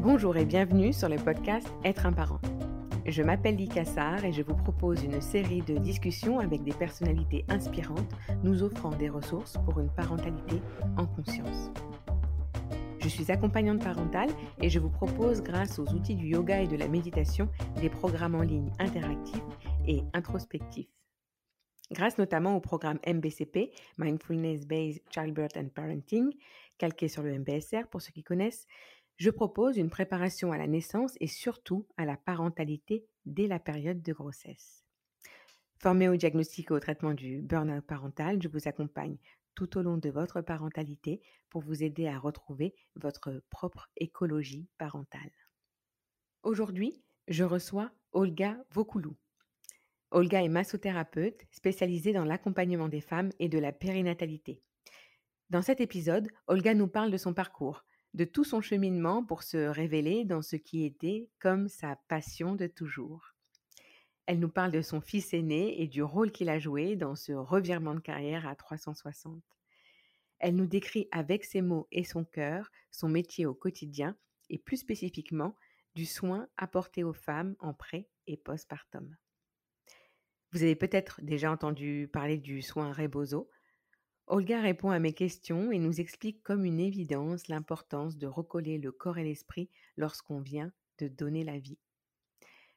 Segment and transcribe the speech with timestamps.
[0.00, 2.38] Bonjour et bienvenue sur le podcast Être un parent.
[3.06, 7.44] Je m'appelle Lika Kassar et je vous propose une série de discussions avec des personnalités
[7.48, 8.14] inspirantes
[8.44, 10.60] nous offrant des ressources pour une parentalité
[10.96, 11.70] en conscience.
[13.00, 14.30] Je suis accompagnante parentale
[14.60, 17.48] et je vous propose, grâce aux outils du yoga et de la méditation,
[17.80, 19.42] des programmes en ligne interactifs
[19.86, 20.88] et introspectifs.
[21.92, 26.32] Grâce notamment au programme MBCP, Mindfulness Based Childbirth and Parenting,
[26.78, 28.66] calqué sur le MBSR pour ceux qui connaissent,
[29.16, 34.02] je propose une préparation à la naissance et surtout à la parentalité dès la période
[34.02, 34.84] de grossesse.
[35.78, 39.16] Formé au diagnostic et au traitement du burn-out parental, je vous accompagne
[39.54, 45.32] tout au long de votre parentalité pour vous aider à retrouver votre propre écologie parentale.
[46.42, 49.16] Aujourd'hui, je reçois Olga Vokoulou.
[50.10, 54.62] Olga est massothérapeute spécialisée dans l'accompagnement des femmes et de la périnatalité.
[55.50, 57.84] Dans cet épisode, Olga nous parle de son parcours,
[58.16, 62.66] de tout son cheminement pour se révéler dans ce qui était comme sa passion de
[62.66, 63.34] toujours.
[64.24, 67.32] Elle nous parle de son fils aîné et du rôle qu'il a joué dans ce
[67.32, 69.42] revirement de carrière à 360.
[70.38, 74.16] Elle nous décrit avec ses mots et son cœur son métier au quotidien
[74.48, 75.54] et plus spécifiquement
[75.94, 79.14] du soin apporté aux femmes en pré et postpartum.
[80.52, 83.50] Vous avez peut-être déjà entendu parler du soin Rebozo,
[84.28, 88.90] Olga répond à mes questions et nous explique comme une évidence l'importance de recoller le
[88.90, 91.78] corps et l'esprit lorsqu'on vient de donner la vie.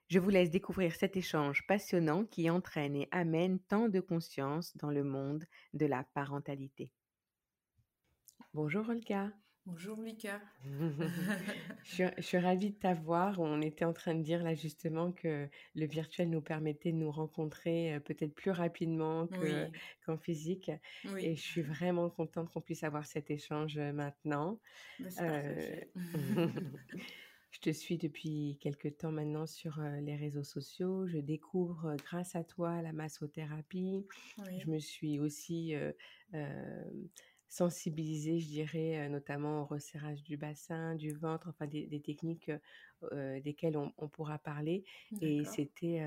[0.10, 4.92] Je vous laisse découvrir cet échange passionnant qui entraîne et amène tant de conscience dans
[4.92, 6.92] le monde de la parentalité.
[8.54, 9.32] Bonjour Olga.
[9.66, 10.42] Bonjour Mika.
[11.84, 13.40] je, suis, ravie de t'avoir.
[13.40, 17.12] On était en train de dire là justement que le virtuel nous permettait de nous
[17.12, 19.28] rencontrer euh, peut-être plus rapidement
[20.06, 20.72] qu'en physique.
[21.18, 24.60] Et je suis vraiment contente qu'on puisse avoir cet échange euh, maintenant.
[25.00, 25.82] Bah, euh,
[27.52, 31.06] je te suis depuis quelques temps maintenant sur les réseaux sociaux.
[31.08, 34.08] Je découvre grâce à toi la massothérapie.
[34.58, 35.76] Je me suis aussi
[37.50, 42.52] sensibiliser, je dirais, notamment au resserrage du bassin, du ventre, enfin des, techniques
[43.44, 44.84] desquelles on, pourra parler.
[45.22, 46.02] Et c'était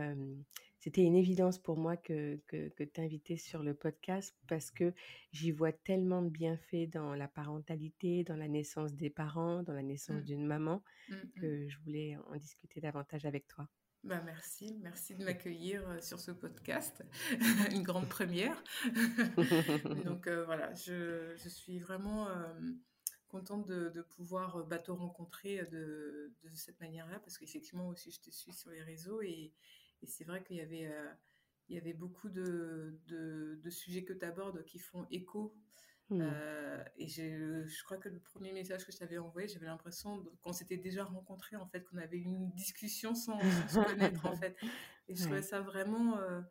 [0.82, 4.92] c'était une évidence pour moi que, que, que t'inviter sur le podcast parce que
[5.30, 9.84] j'y vois tellement de bienfaits dans la parentalité, dans la naissance des parents, dans la
[9.84, 10.24] naissance mmh.
[10.24, 11.40] d'une maman, mmh, mmh.
[11.40, 13.68] que je voulais en discuter davantage avec toi.
[14.04, 17.04] Bah merci, merci de m'accueillir euh, sur ce podcast,
[17.70, 18.60] une grande première.
[20.04, 22.52] Donc euh, voilà, je, je, suis vraiment euh,
[23.28, 28.20] contente de, de pouvoir bah, te rencontrer de, de cette manière-là, parce qu'effectivement aussi je
[28.20, 29.52] te suis sur les réseaux et,
[30.02, 30.90] et c'est vrai qu'il y avait,
[31.68, 35.54] il y avait beaucoup de, de sujets que tu abordes qui font écho
[36.12, 36.20] Mmh.
[36.20, 40.22] Euh, et je, je, crois que le premier message que je t'avais envoyé, j'avais l'impression
[40.42, 44.36] qu'on s'était déjà rencontrés, en fait, qu'on avait eu une discussion sans, se connaître, en
[44.36, 44.54] fait.
[45.08, 46.42] Et je trouvais ça vraiment euh,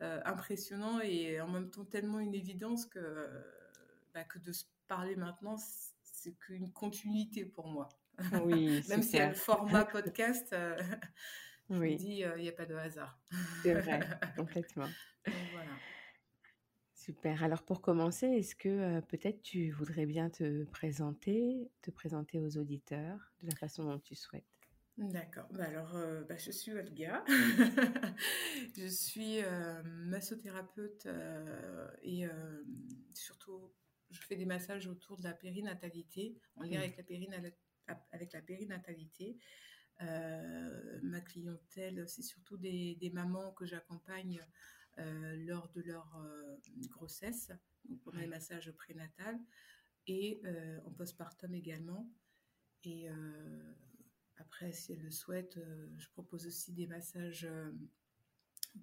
[0.00, 3.28] euh, impressionnant et en même temps tellement une évidence que,
[4.14, 5.56] bah, que de se parler maintenant,
[6.02, 7.90] c'est qu'une continuité pour moi.
[8.42, 10.54] Oui, Même si a le format podcast,
[11.68, 13.18] je me dis, il n'y a pas de hasard.
[13.62, 14.00] C'est vrai,
[14.34, 14.88] complètement.
[15.26, 15.72] voilà.
[17.04, 17.44] Super.
[17.44, 23.30] Alors pour commencer, est-ce que peut-être tu voudrais bien te présenter, te présenter aux auditeurs
[23.42, 24.42] de la façon dont tu souhaites?
[24.96, 25.46] D'accord.
[25.52, 25.94] Bah alors,
[26.26, 27.22] bah, je suis Olga.
[28.78, 29.40] je suis
[29.84, 31.06] massothérapeute
[32.02, 32.24] et
[33.12, 33.70] surtout,
[34.10, 37.34] je fais des massages autour de la périnatalité, en lien mmh.
[37.34, 39.36] avec, la avec la périnatalité.
[40.00, 44.40] ma clientèle, c'est surtout des, des mamans que j'accompagne
[44.96, 46.56] lors de leur euh,
[46.88, 47.50] grossesse,
[47.84, 49.40] donc pendant les massages prénatales,
[50.06, 52.10] et euh, en postpartum également.
[52.86, 53.08] Et
[54.36, 55.58] après, si elles le souhaitent,
[55.96, 57.48] je propose aussi des massages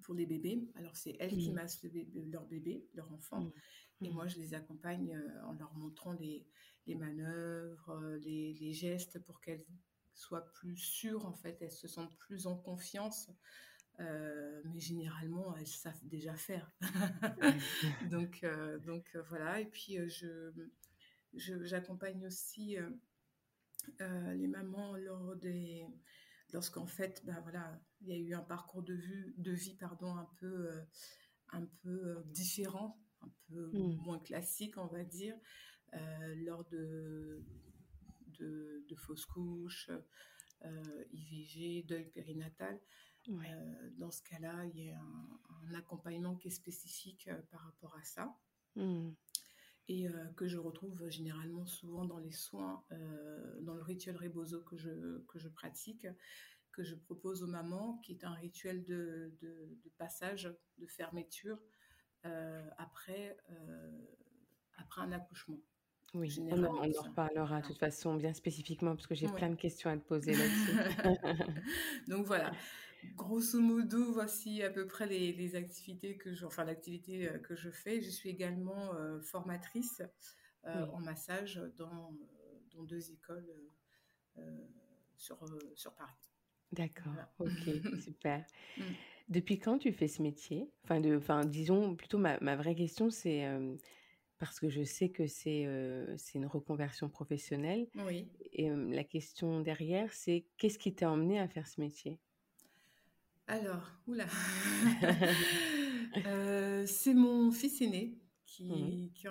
[0.02, 0.68] pour les bébés.
[0.74, 1.80] Alors, c'est elles qui massent
[2.26, 3.52] leur bébé, leur enfant.
[4.00, 6.44] Et moi, je les accompagne en leur montrant les,
[6.88, 9.64] les manœuvres, les, les, gestes pour qu'elles
[10.14, 13.30] soient plus sûres, en fait, elles se sentent plus en confiance
[14.00, 16.70] euh, mais généralement, elles savent déjà faire.
[18.10, 19.60] donc, euh, donc euh, voilà.
[19.60, 20.50] Et puis, je,
[21.34, 22.76] j'accompagne aussi
[23.98, 25.86] les mamans lors des,
[26.52, 30.16] lorsqu'en fait, ben voilà, il y a eu un parcours de, vue, de vie, pardon,
[30.16, 30.70] un peu,
[31.50, 33.96] un peu différent, un peu mmh.
[34.02, 35.36] moins classique, on va dire,
[36.44, 37.44] lors de,
[38.38, 39.90] de, de fausses couches,
[41.12, 42.80] IVG, deuil périnatal.
[43.28, 47.96] Euh, dans ce cas-là, il y a un, accompagnement qui est spécifique euh, par rapport
[47.96, 48.36] à ça.
[48.74, 49.10] Mmh.
[49.88, 52.82] et que je retrouve généralement souvent dans les soins,
[53.60, 56.06] dans le rituel Rebozo que je, que je pratique,
[56.70, 61.58] que je propose aux mamans, qui est un rituel de, de, passage, de fermeture
[62.78, 63.36] après,
[64.78, 65.60] après un accouchement.
[66.14, 69.90] Oui, on en, reparlera de toute façon bien spécifiquement parce que j'ai plein de questions
[69.90, 70.72] à te poser là-dessus.
[72.08, 72.52] Donc voilà,
[73.14, 77.70] grosso modo, voici à peu près les, activités que je, enfin l'activité euh, que je
[77.70, 78.00] fais.
[78.00, 80.02] Je suis également euh, formatrice
[80.66, 82.14] euh, en massage dans,
[82.72, 83.46] dans deux écoles
[85.16, 85.44] sur,
[85.74, 86.12] sur Paris.
[86.72, 87.50] D'accord, ok,
[88.02, 88.44] super.
[88.78, 88.82] Mm.
[89.28, 90.70] Depuis quand tu fais ce métier?
[90.84, 93.46] Enfin, de, enfin, disons, plutôt ma, ma vraie question, c'est
[94.38, 95.66] parce que je sais que c'est
[96.16, 97.88] c'est une reconversion professionnelle.
[98.06, 98.28] Oui.
[98.52, 102.18] Et la question derrière, c'est qu'est-ce qui t'a emmené à faire ce métier?
[103.46, 104.26] Alors, oula.
[106.26, 109.12] euh, c'est mon fils aîné qui, mmh.
[109.14, 109.28] qui,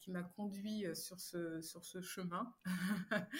[0.00, 2.52] qui m'a conduit sur ce sur ce chemin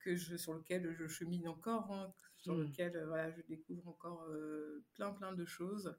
[0.00, 2.62] que je sur lequel je chemine encore hein, sur mmh.
[2.62, 4.26] lequel voilà je découvre encore
[4.94, 5.96] plein plein de choses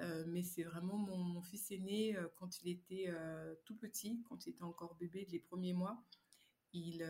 [0.00, 4.46] euh, mais c'est vraiment mon, fils aîné, euh, quand il était euh, tout petit, quand
[4.46, 6.02] il était encore bébé, les premiers mois,
[6.72, 7.06] il,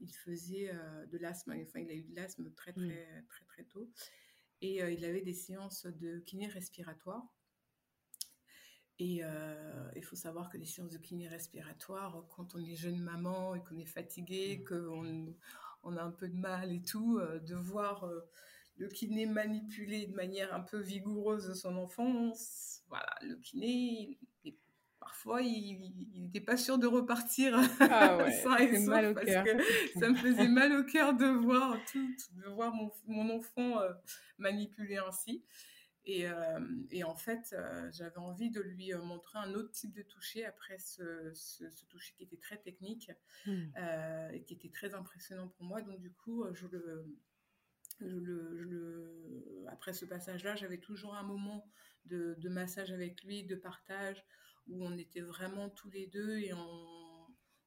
[0.00, 0.72] il faisait
[1.12, 1.54] de l'asthme.
[1.60, 3.26] Enfin, il a eu de l'asthme très, très, mmh.
[3.28, 3.92] très, très, tôt.
[4.62, 7.26] Et il avait des séances de kiné respiratoire.
[8.98, 9.22] Et
[9.96, 13.64] il faut savoir que les séances de kiné respiratoire, quand on est jeune maman et
[13.64, 14.64] qu'on est fatigué, mmh.
[14.64, 15.34] qu'on
[15.82, 18.06] on a un peu de mal et tout, de voir
[18.76, 22.82] le kiné manipulé de manière un peu vigoureuse son enfance.
[22.88, 24.18] Voilà, le kiné,
[25.10, 29.98] parfois, il n'était pas sûr de repartir ah ouais, sans et mal au parce que
[29.98, 32.72] ça me faisait mal au cœur de voir tout, de voir
[33.08, 33.92] mon, enfant euh,
[34.38, 35.44] manipulé ainsi.
[36.04, 36.60] Et, euh,
[36.92, 40.78] et, en fait, euh, j'avais envie de lui montrer un autre type de toucher après
[40.78, 43.10] ce, ce, toucher qui était très technique
[43.46, 44.32] mmh.
[44.32, 45.82] et qui était très impressionnant pour moi.
[45.82, 47.04] Donc du coup, je le,
[47.98, 51.68] le, après ce passage-là, j'avais toujours un moment
[52.06, 54.24] de, massage avec lui, de partage,
[54.70, 57.00] où on était vraiment tous les deux et on,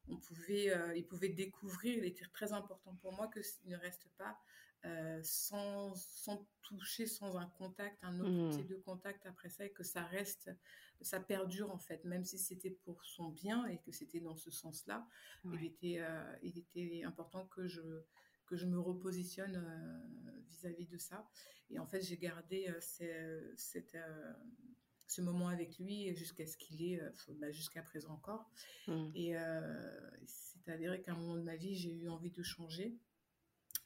[0.10, 1.98] on pouvait, euh, il pouvait découvrir.
[1.98, 4.38] Il était très important pour moi qu'il ne reste pas
[4.86, 8.52] euh, sans, sans, toucher, sans un contact, un autre mmh.
[8.52, 10.52] type de contact après ça, et que ça reste,
[11.02, 14.52] ça perdure en fait, même si c'était pour son bien et que c'était dans ce
[14.52, 15.08] sens-là.
[15.46, 17.82] Il, était, euh, il était important que je
[18.46, 19.66] que je me repositionne
[20.50, 21.30] vis-à-vis de ça.
[21.70, 23.98] Et en fait, j'ai gardé cette,
[25.16, 27.02] ce moment avec lui jusqu'à ce qu'il est,
[27.40, 28.50] bah, jusqu'à présent encore.
[28.88, 29.12] Mmh.
[29.16, 29.36] Et
[30.26, 32.98] c'est-à-dire qu'à un moment de ma vie, j'ai eu envie de changer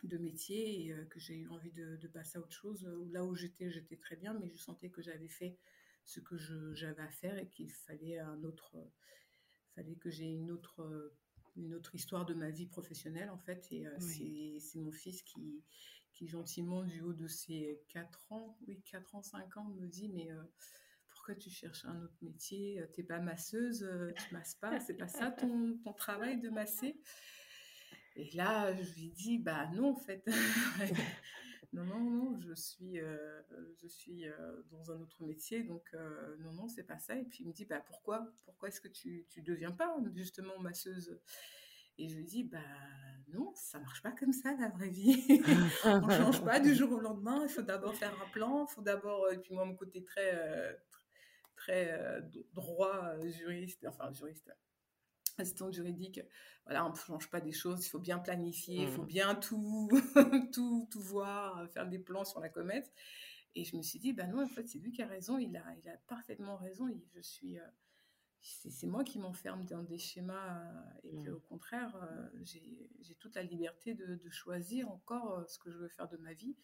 [0.03, 2.88] de métier et que j'ai eu envie de, passer à autre chose.
[3.12, 5.57] Là où j'étais, j'étais très bien, mais je sentais que j'avais fait
[6.06, 6.38] ce que
[6.74, 8.77] j'avais à faire et qu'il fallait un autre,
[9.75, 11.12] fallait que j'ai une autre
[11.57, 15.63] une autre histoire de ma vie professionnelle en fait et euh, c'est mon fils qui
[16.13, 20.09] qui gentiment du haut de ses 4 ans oui 4 ans 5 ans me dit
[20.09, 20.44] mais euh,
[21.33, 25.77] tu cherches un autre métier t'es pas masseuse tu masses pas c'est pas ça ton,
[25.97, 27.00] travail de masser?
[28.15, 30.25] Et là je lui dis bah non en fait
[31.74, 33.41] non non non je suis euh,
[33.81, 34.25] je suis
[34.71, 35.94] dans un autre métier donc
[36.39, 38.87] non non c'est pas ça et puis il me dit bah pourquoi pourquoi est-ce que
[38.87, 41.19] tu tu deviens pas justement masseuse?
[41.99, 42.59] Et je lui dis, bah
[43.33, 45.25] non, ça marche pas comme ça la vraie vie.
[45.85, 47.42] on change pas du jour au lendemain.
[47.44, 48.68] Il faut d'abord faire un plan.
[48.69, 50.73] Il faut d'abord, euh, et puis moi, mon côté très, euh,
[51.68, 52.21] très euh,
[52.54, 54.52] droit, juriste, enfin juriste,
[55.38, 56.21] assistant juridique,
[56.66, 57.86] voilà, on ne change pas des choses.
[57.86, 59.07] Il faut bien planifier, il faut mmh.
[59.07, 59.90] bien tout,
[60.54, 62.92] tout, tout voir, faire des plans sur la comète.
[63.56, 65.38] Et je me suis dit, bah non, en fait, c'est lui qui a raison.
[65.38, 66.88] Il a, il a parfaitement raison.
[67.16, 67.57] Je suis
[68.42, 71.33] c'est moi qui m'enferme dans des schémas euh, et que mmh.
[71.33, 75.88] au contraire, euh, j'ai toute la liberté de, choisir encore euh, ce que je veux
[75.88, 76.56] faire de ma vie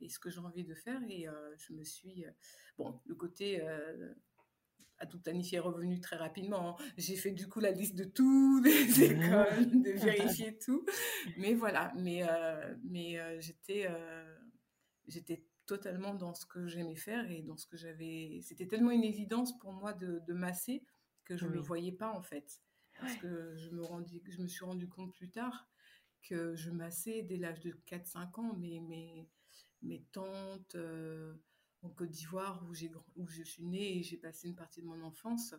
[0.00, 1.00] et ce que j'ai envie de faire.
[1.08, 2.24] Et je me suis...
[2.76, 3.62] bon, le côté
[4.98, 6.70] à tout planifier est revenu très rapidement.
[6.70, 6.84] Hein.
[6.96, 10.84] J'ai fait du coup la liste de tous les écoles, de vérifier tout.
[11.36, 12.22] Mais voilà, mais,
[12.84, 13.88] mais j'étais
[15.06, 18.40] j'étais totalement dans ce que j'aimais faire et dans ce que j'avais...
[18.42, 20.82] C'était tellement une évidence pour moi de, de masser
[21.24, 22.60] que je ne le voyais pas en fait.
[23.00, 25.68] Parce que je me, rendis, je me suis rendu compte plus tard
[26.22, 29.28] que je massais dès l'âge de 4-5 ans mes, mes,
[29.82, 31.34] mes tantes euh,
[31.84, 32.72] en Côte d'Ivoire où,
[33.20, 35.54] où je suis née et j'ai passé une partie de mon enfance.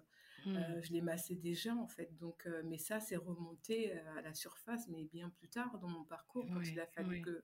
[0.47, 0.83] Euh, mmh.
[0.83, 2.15] je les massais déjà en fait.
[2.17, 6.03] Donc, euh, mais ça, c'est remonté à la surface, mais bien plus tard dans mon
[6.03, 7.43] parcours, quand il a fallu que,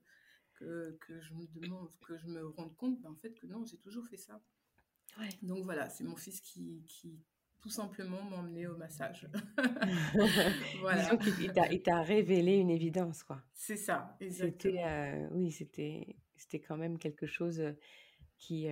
[0.54, 3.66] que, que, je me demande, que je me rende compte ben, en fait que non,
[3.66, 4.42] j'ai toujours fait ça.
[5.42, 7.20] Donc voilà, c'est mon fils qui, qui
[7.62, 9.28] tout simplement m'emmener au massage.
[10.82, 11.16] voilà.
[11.18, 13.42] Qu'il t'a révélé une évidence, quoi.
[13.54, 14.84] C'est ça, exactement.
[14.84, 17.62] Euh, oui, c'était quand même quelque chose
[18.42, 18.68] qui,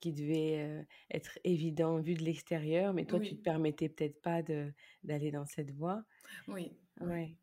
[0.00, 4.42] qui devait être évident vu de l'extérieur, mais toi, tu te permettais peut-être pas
[5.04, 6.04] d'aller dans cette voie.
[6.48, 6.72] Oui.
[7.00, 7.36] Ouais.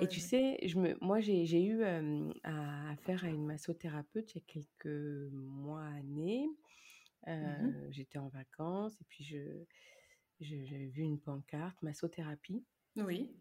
[0.00, 4.40] Et tu sais, je me, moi, j'ai eu à affaire à une massothérapeute il y
[4.40, 6.48] a quelques mois, années.
[7.26, 9.40] Mmh j'étais en vacances et puis je,
[10.40, 12.64] j'avais vu une pancarte, massothérapie.
[12.96, 13.32] Oui.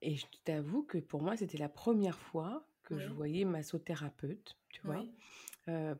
[0.00, 4.80] Et je t'avoue que pour moi, c'était la première fois que je voyais massothérapeute, tu
[4.82, 5.04] vois.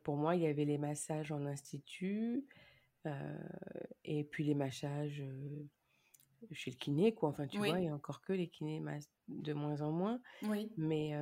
[0.02, 2.44] Pour moi, il y avait les massages en institut
[4.04, 5.22] et puis les massages
[6.50, 7.28] chez le kiné, quoi.
[7.28, 8.82] Enfin, tu vois, il y a encore que les kinés
[9.28, 10.20] de moins en moins.
[10.42, 10.72] Oui.
[10.76, 11.12] Mais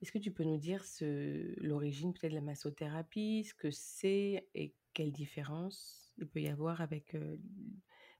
[0.00, 4.74] est-ce que tu peux nous dire l'origine peut-être de la massothérapie, ce que c'est et
[4.92, 7.16] quelle différence il peut y avoir avec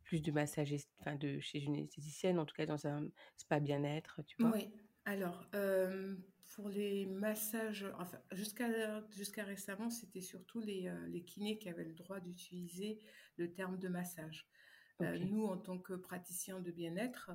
[0.04, 4.22] plus de massage, enfin de chez une esthéticienne, en tout cas dans un spa bien-être,
[4.26, 4.52] tu vois?
[4.52, 4.70] Oui.
[5.04, 5.46] Alors,
[6.54, 11.94] pour les massages, enfin, jusqu'à jusqu'à récemment, c'était surtout les, les kinés qui avaient le
[11.94, 12.98] droit d'utiliser
[13.36, 14.48] le terme de massage.
[15.00, 17.30] nous, en tant que praticiens de bien-être,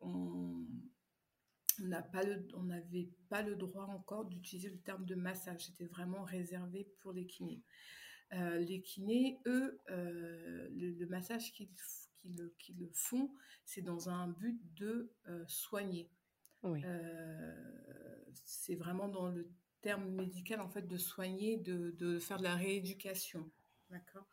[0.00, 0.66] on
[2.54, 5.66] on n'avait pas le droit encore d'utiliser le terme de massage.
[5.66, 7.62] C'était vraiment réservé pour les kinés.
[8.34, 11.68] Euh, les kinés, eux, euh, le, massage qu'ils
[12.24, 13.30] le, font,
[13.64, 16.10] c'est dans un but de euh, soigner.
[18.44, 19.50] C'est vraiment dans le
[19.80, 23.50] terme médical, en fait, de soigner, de, faire de la rééducation,
[23.90, 24.28] d'accord,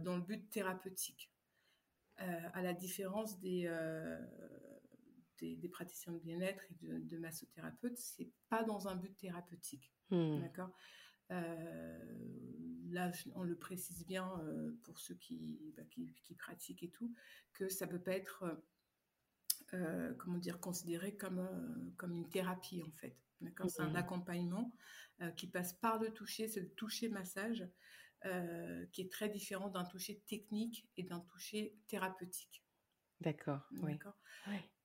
[0.00, 1.32] dans le but thérapeutique.
[2.16, 3.68] à la différence des
[5.40, 9.92] des, praticiens de bien-être et de, de massothérapeutes, c'est pas dans un but thérapeutique.
[10.10, 10.40] Hmm.
[10.40, 10.70] D'accord?
[11.30, 11.98] Euh,
[12.90, 15.14] Là, on le précise bien euh, pour ceux
[15.76, 17.12] bah, qui, qui, pratiquent et tout,
[17.52, 18.62] que ça peut pas être,
[19.74, 23.16] euh, comment dire, considéré comme, comme une thérapie en fait.
[23.40, 23.70] D'accord?
[23.70, 23.96] C'est un hmm.
[23.96, 24.72] accompagnement
[25.36, 27.68] qui passe par le toucher, c'est le toucher massage.
[28.92, 32.64] qui est très différent d'un toucher technique et d'un toucher thérapeutique.
[33.20, 33.62] D'accord.
[33.82, 33.98] Oui.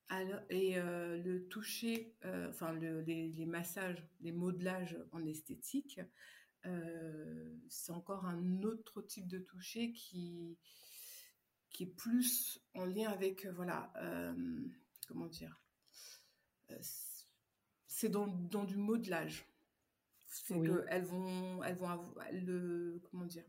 [0.10, 6.00] Alors, et euh, le toucher, euh, enfin les, massages, les modelages en esthétique,
[6.66, 10.58] euh, c'est encore un autre type de toucher qui,
[11.74, 13.92] qui est plus en lien avec, voilà,
[15.08, 15.62] comment dire,
[17.88, 19.46] c'est dans, dans, du modelage.
[20.27, 23.44] C'est qu'elles vont, elles vont avoir, le, comment dire,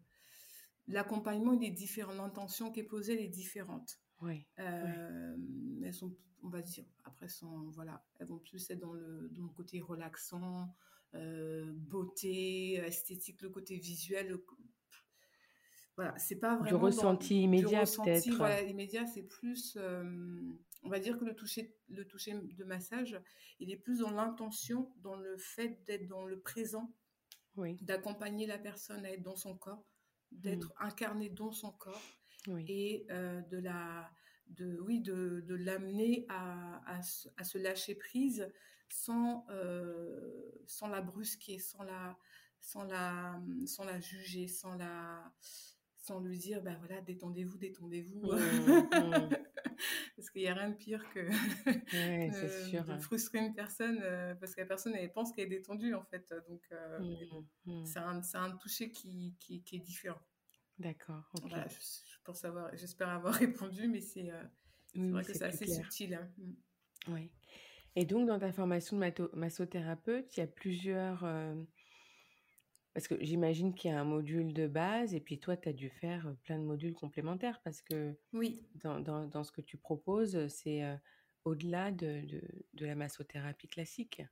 [0.86, 4.00] l'accompagnement il est différent, l'intention qui est posée elle est différente.
[4.20, 4.46] Oui.
[4.56, 6.14] Elles sont
[6.44, 9.80] on va dire, après, sont, voilà, elles vont plus être dans le, dans le côté
[9.80, 10.68] relaxant,
[11.14, 14.38] euh, beauté, esthétique, le côté visuel.
[15.96, 16.78] Voilà, c'est pas vraiment.
[16.78, 18.28] Du ressenti immédiat, peut-être.
[18.36, 19.76] Voilà, immédiat, c'est plus.
[19.76, 20.02] Euh,
[20.82, 23.20] on va dire que le toucher, le toucher de massage,
[23.60, 26.92] il est plus dans l'intention, dans le fait d'être dans le présent,
[27.56, 27.76] oui.
[27.80, 29.86] d'accompagner la personne à être dans son corps,
[30.32, 30.84] d'être mmh.
[30.84, 32.02] incarné dans son corps
[32.68, 34.10] et euh, de la
[34.48, 37.00] de oui de, de l'amener à, à,
[37.38, 38.52] à, se lâcher prise
[38.90, 42.18] sans euh, sans la brusquer sans la
[42.60, 45.32] sans la sans la juger sans la
[46.04, 49.28] sans lui dire ben voilà détendez-vous détendez-vous mmh, mmh.
[50.16, 54.60] parce qu'il n'y a rien de pire que de, frustrer une personne euh, parce que
[54.60, 56.98] la personne elle pense qu'elle est détendue en fait donc euh,
[57.64, 60.20] mmh, c'est un, un toucher qui, qui, qui est différent
[60.78, 61.30] D'accord.
[61.40, 64.42] Voilà, je, pense avoir, j'espère avoir répondu, mais c'est euh,
[64.96, 66.14] vrai que c'est assez subtil.
[66.14, 66.28] Hein.
[67.08, 67.30] Oui.
[67.94, 71.24] Et donc, dans ta formation de massothérapeute, il y a plusieurs.
[72.94, 75.72] Parce que j'imagine qu'il y a un module de base, et puis toi, tu as
[75.72, 78.62] dû faire plein de modules complémentaires, parce que oui.
[78.76, 80.94] dans, dans, dans ce que tu proposes, c'est euh,
[81.44, 82.40] au-delà de, de,
[82.74, 84.22] de, la massothérapie classique.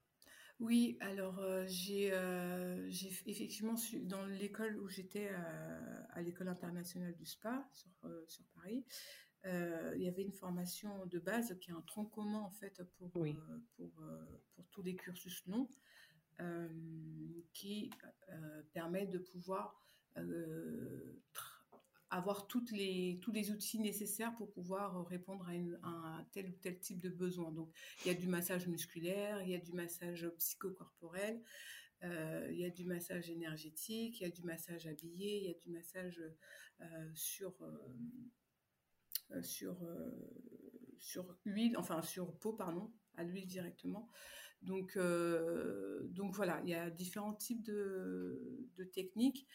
[0.61, 5.31] Oui, alors euh, j'ai euh, j'ai effectivement dans l'école où j'étais
[6.11, 7.91] à l'école internationale du spa sur,
[8.29, 8.85] sur Paris,
[9.45, 13.11] il y avait une formation de base qui est un tronc commun en fait pour
[13.11, 14.05] pour,
[14.55, 15.69] pour tous les cursus longs
[17.53, 17.91] qui
[18.73, 19.81] permet de pouvoir
[22.13, 25.49] avoir toutes les, tous les outils nécessaires pour pouvoir euh, répondre
[25.83, 27.51] à, un tel ou tel type de besoin.
[27.51, 27.73] Donc,
[28.05, 31.43] il y a du massage musculaire, il y a du massage psychocorporel,
[32.05, 35.51] euh, il y a du massage énergétique, il y a du massage habillé, il y
[35.51, 36.21] a du massage
[36.83, 37.55] euh, sur,
[39.41, 39.79] sur,
[40.99, 44.11] sur huile, enfin sur peau, pardon, à l'huile directement.
[44.63, 44.97] Donc,
[46.11, 49.47] donc voilà, il y a différents types de, de techniques.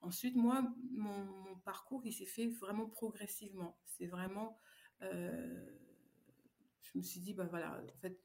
[0.00, 3.78] Ensuite, moi, mon, parcours, il s'est fait vraiment progressivement.
[3.84, 4.58] C'est vraiment,
[5.00, 5.08] je
[6.94, 8.20] me suis dit, bah voilà, en fait,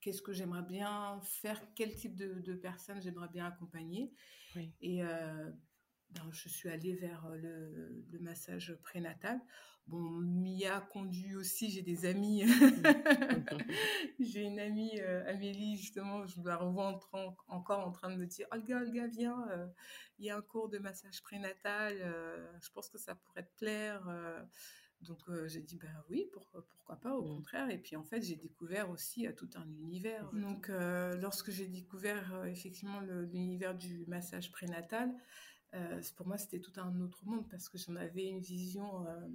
[0.00, 4.12] qu'est-ce que j'aimerais bien faire, quel type de, de personnes j'aimerais bien accompagner.
[4.80, 9.40] Et ben, je suis allée vers le, le massage prénatal.
[9.86, 12.44] Bon, m'y a conduit aussi, j'ai des amis.
[14.18, 16.98] j'ai une amie, euh, Amélie, justement, je la revois
[17.48, 19.66] encore en train de me dire Olga, Olga, viens, euh,
[20.18, 23.54] il y a un cours de massage prénatal, euh, je pense que ça pourrait te
[23.58, 24.02] plaire.
[25.02, 27.36] donc j'ai dit ben oui, pourquoi, pourquoi pas, au mmh.
[27.36, 27.70] contraire.
[27.70, 30.30] Et puis en fait, j'ai découvert aussi tout un univers.
[30.32, 30.70] Donc
[31.20, 35.14] lorsque j'ai découvert effectivement l'univers du massage prénatal,
[35.74, 39.28] euh, pour moi, c'était tout un autre monde parce que j'en avais une vision euh,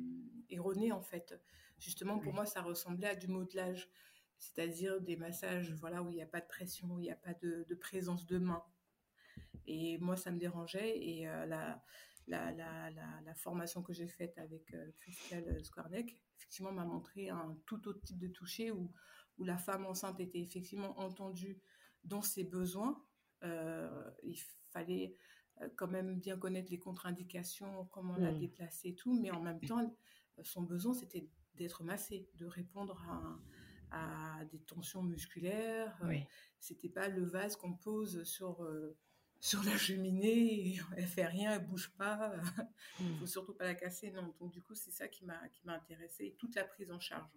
[0.49, 1.37] erronée en fait.
[1.79, 3.89] Justement, pour moi, ça ressemblait à du modelage,
[4.37, 7.15] c'est-à-dire des massages voilà, où il n'y a pas de pression, où il n'y a
[7.15, 8.63] pas de, présence de main.
[9.67, 10.97] Et moi, ça me dérangeait.
[10.97, 11.83] Et euh, la,
[12.27, 17.87] la, la, la, formation que j'ai faite avec Christelle Squarneck, effectivement, m'a montré un tout
[17.87, 18.91] autre type de toucher où,
[19.37, 21.59] où la femme enceinte était effectivement entendue
[22.03, 23.03] dans ses besoins.
[23.41, 24.37] il
[24.71, 25.17] fallait
[25.75, 28.39] quand même bien connaître les contre-indications, comment la mmh.
[28.39, 29.95] déplacer et tout, mais en même temps,
[30.43, 33.05] son besoin, c'était d'être massé, de répondre
[33.91, 35.97] à, des tensions musculaires.
[36.03, 36.23] Euh, oui.
[36.59, 38.95] C'était pas le vase qu'on pose sur, euh,
[39.39, 42.33] sur la cheminée, et elle fait rien, elle bouge pas,
[42.99, 43.17] il ne mmh.
[43.17, 44.11] faut surtout pas la casser.
[44.11, 47.29] Non, donc du coup, c'est ça qui m'a intéressée, toute la prise en charge.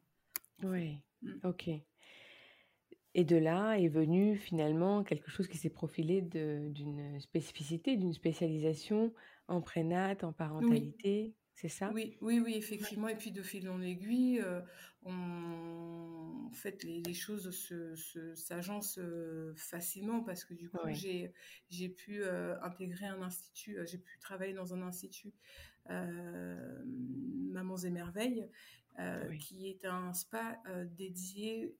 [0.62, 1.32] Oui, mmh.
[1.44, 1.70] ok.
[3.14, 9.12] Et de là est venu finalement quelque chose qui s'est profilé d'une spécificité, d'une spécialisation
[9.48, 11.90] en prénat, en parentalité, c'est ça?
[11.92, 13.08] Oui, oui, oui, effectivement.
[13.08, 14.60] Et puis de fil en aiguille, euh,
[15.04, 17.50] en fait, les, choses
[18.34, 21.32] s'agencent euh, facilement parce que du coup, j'ai
[21.68, 25.32] j'ai pu euh, intégrer un institut, j'ai pu travailler dans un institut
[25.88, 28.48] Mamans et Merveilles,
[29.38, 30.60] qui est un spa
[30.96, 31.76] dédié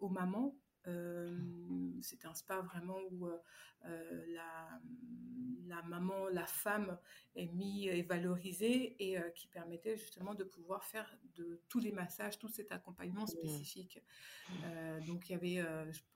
[0.00, 0.56] aux mamans
[2.02, 3.38] c'est un spa vraiment où euh,
[3.86, 4.80] euh, la,
[5.66, 6.98] la, maman, la femme
[7.34, 12.38] est mise et valorisée et qui permettait justement de pouvoir faire de tous les massages,
[12.38, 13.28] tout cet accompagnement mmh.
[13.28, 14.02] spécifique.
[15.06, 15.64] donc il y avait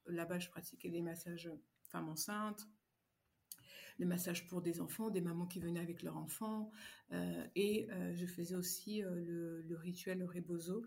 [0.07, 1.51] là-bas, je pratiquais des massages
[1.85, 2.67] femmes enceintes,
[3.99, 6.73] les massages pour des enfants, des mamans qui venaient avec leurs enfants.
[7.55, 10.83] et je faisais aussi le, le, rituel le rebozo,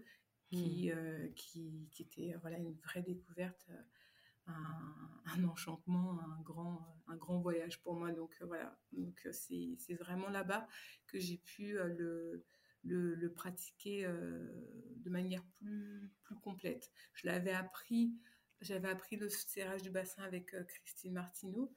[0.56, 0.98] qui, mmh.
[0.98, 3.82] euh, qui, qui, était euh, voilà, une vraie découverte, euh,
[4.48, 8.12] un, enchantement, un grand, un grand voyage pour moi.
[8.12, 10.68] Donc voilà, donc c'est vraiment là-bas
[11.08, 12.46] que j'ai pu le,
[12.84, 16.92] le, le, pratiquer de manière plus, plus complète.
[17.14, 18.14] Je l'avais appris,
[18.62, 21.74] j'avais appris le serrage du bassin avec Christine Martineau,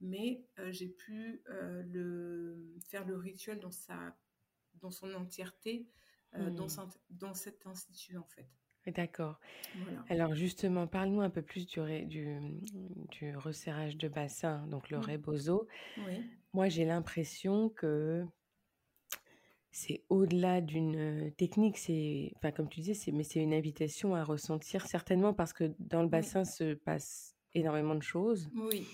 [0.00, 4.16] mais j'ai pu le, faire le rituel dans, sa,
[4.80, 5.88] dans son entièreté
[6.34, 6.90] euh, dans, hmm.
[7.10, 8.46] dans cet institut, en fait.
[8.86, 9.38] D'accord.
[10.08, 12.40] Alors justement, parle-nous un peu plus du, du,
[13.12, 15.68] du, resserrage de bassin, donc le rebozo.
[15.98, 16.24] Oui.
[16.52, 18.26] Moi, j'ai l'impression que
[19.70, 24.86] c'est au-delà d'une technique, c'est, enfin, comme tu disais, mais c'est une invitation à ressentir,
[24.86, 28.50] certainement parce que dans le bassin se passe énormément de choses.
[28.54, 28.84] Oui.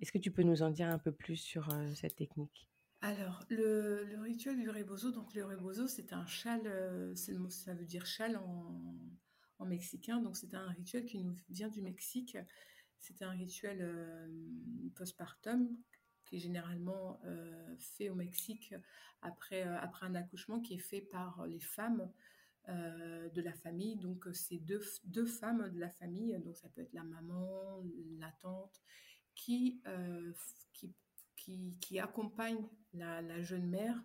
[0.00, 2.69] Est-ce que tu peux nous en dire un peu plus sur euh, cette technique?
[3.02, 7.86] Alors, le, rituel du rebozo, donc le rebozo, c'est un châle, euh, le ça veut
[7.86, 12.36] dire châle en, mexicain, donc c'est un rituel qui nous vient du Mexique.
[12.98, 14.26] C'est un rituel euh,
[14.96, 15.68] postpartum
[16.24, 18.74] qui est généralement euh, fait au Mexique
[19.22, 22.10] après, un accouchement qui est fait par les femmes
[22.68, 23.96] de la famille.
[23.96, 27.82] Donc, c'est deux, deux, femmes de la famille, donc ça peut être la maman,
[28.18, 28.80] la tante,
[29.34, 29.82] qui,
[31.40, 34.02] qui qui, accompagne la, jeune mère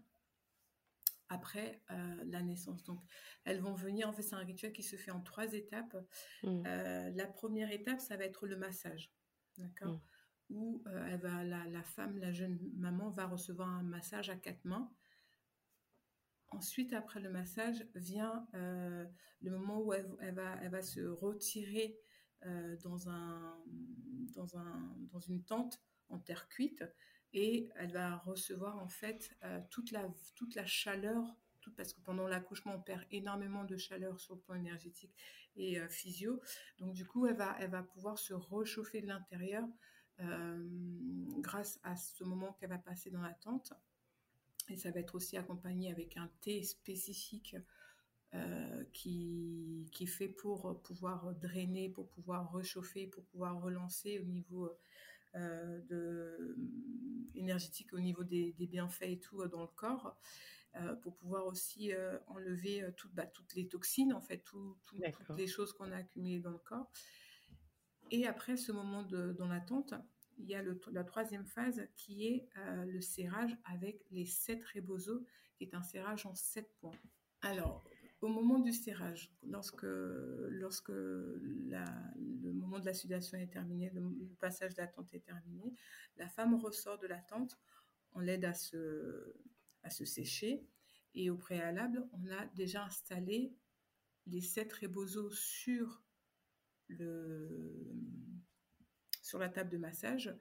[1.29, 2.83] après euh, la naissance.
[2.83, 3.01] Donc,
[3.43, 5.95] elles vont venir, en fait, c'est un rituel qui se fait en trois étapes.
[6.43, 6.63] Mmh.
[6.65, 9.11] Euh, la première étape, ça va être le massage,
[9.57, 10.01] d'accord mmh.
[10.51, 14.63] Où euh, elle va, la, femme, la jeune maman, va recevoir un massage à quatre
[14.63, 14.91] mains.
[16.49, 21.99] Ensuite, après le massage, vient le moment où elle, va, elle va se retirer
[22.83, 23.59] dans, un,
[24.35, 26.83] dans, un, dans une tente en terre cuite
[27.35, 31.21] et elle va recevoir en fait euh, toute, la, toute la chaleur,
[31.75, 35.13] parce que pendant l'accouchement, on perd énormément de chaleur sur le plan énergétique
[35.57, 36.41] et euh, physio.
[36.79, 39.67] Donc du coup, elle va, elle va pouvoir se réchauffer de l'intérieur
[40.21, 40.65] euh,
[41.39, 43.73] grâce à ce moment qu'elle va passer dans la tente.
[44.69, 47.55] Et ça va être aussi accompagné avec un thé spécifique
[48.91, 54.77] qui, qui est fait pour pouvoir drainer, pour pouvoir réchauffer, pour pouvoir relancer au niveau
[55.35, 56.57] de,
[57.35, 60.17] énergétique au niveau des, bienfaits et tout dans le corps.
[61.01, 61.91] pour pouvoir aussi
[62.27, 64.77] enlever bah, toutes les toxines, en fait, toutes
[65.37, 66.91] les choses qu'on a accumulées dans le corps.
[68.11, 69.93] Et après ce moment de, dans l'attente,
[70.37, 72.49] il y a la troisième phase qui est
[72.85, 75.25] le serrage avec les sept rebozo,
[75.57, 76.97] qui est un serrage en sept points.
[77.41, 77.87] Alors,
[78.25, 84.01] au moment du serrage, lorsque, lorsque le moment de la sudation est terminé, le,
[84.39, 85.73] passage d'attente est terminé,
[86.17, 87.57] la femme ressort de l'attente,
[88.13, 89.35] on l'aide à se,
[89.83, 90.65] à se sécher.
[91.13, 93.53] Et au préalable, on a déjà installé
[94.25, 96.03] les sept rebozo sur,
[96.87, 97.73] le,
[99.21, 100.35] sur la table de massage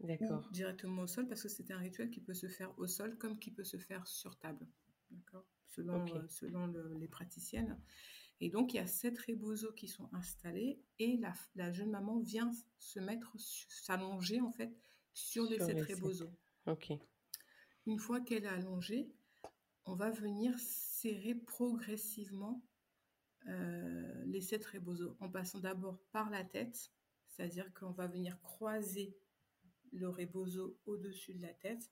[0.00, 0.08] ou
[0.52, 3.38] directement au sol, parce que c'est un rituel qui peut se faire au sol comme
[3.38, 4.66] qui peut se faire sur table.
[5.10, 6.66] D'accord selon, euh, selon
[6.98, 7.78] les praticiennes.
[8.40, 12.18] Et donc, il y a sept rebozo qui sont installés et la, la jeune maman
[12.18, 14.74] vient se mettre, s'allonger en fait
[15.12, 16.30] sur les sept rebozo.
[16.66, 16.92] Ok.
[17.86, 19.10] Une fois qu'elle est allongée,
[19.84, 22.62] on va venir serrer progressivement
[23.46, 26.92] euh, les sept rebozo en passant d'abord par la tête,
[27.28, 29.16] c'est-à-dire qu'on va venir croiser
[29.92, 31.90] le rebozo au-dessus de la tête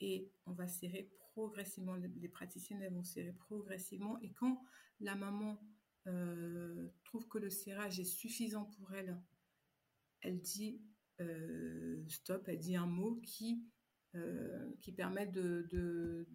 [0.00, 4.62] et on va serrer progressivement, les praticiennes elles vont serrer progressivement et quand
[5.00, 5.58] la maman
[6.08, 9.20] euh, trouve que le serrage est suffisant pour elle,
[10.20, 10.80] elle dit
[11.20, 13.64] euh, stop, elle dit un mot qui,
[14.16, 16.26] euh, qui permet de,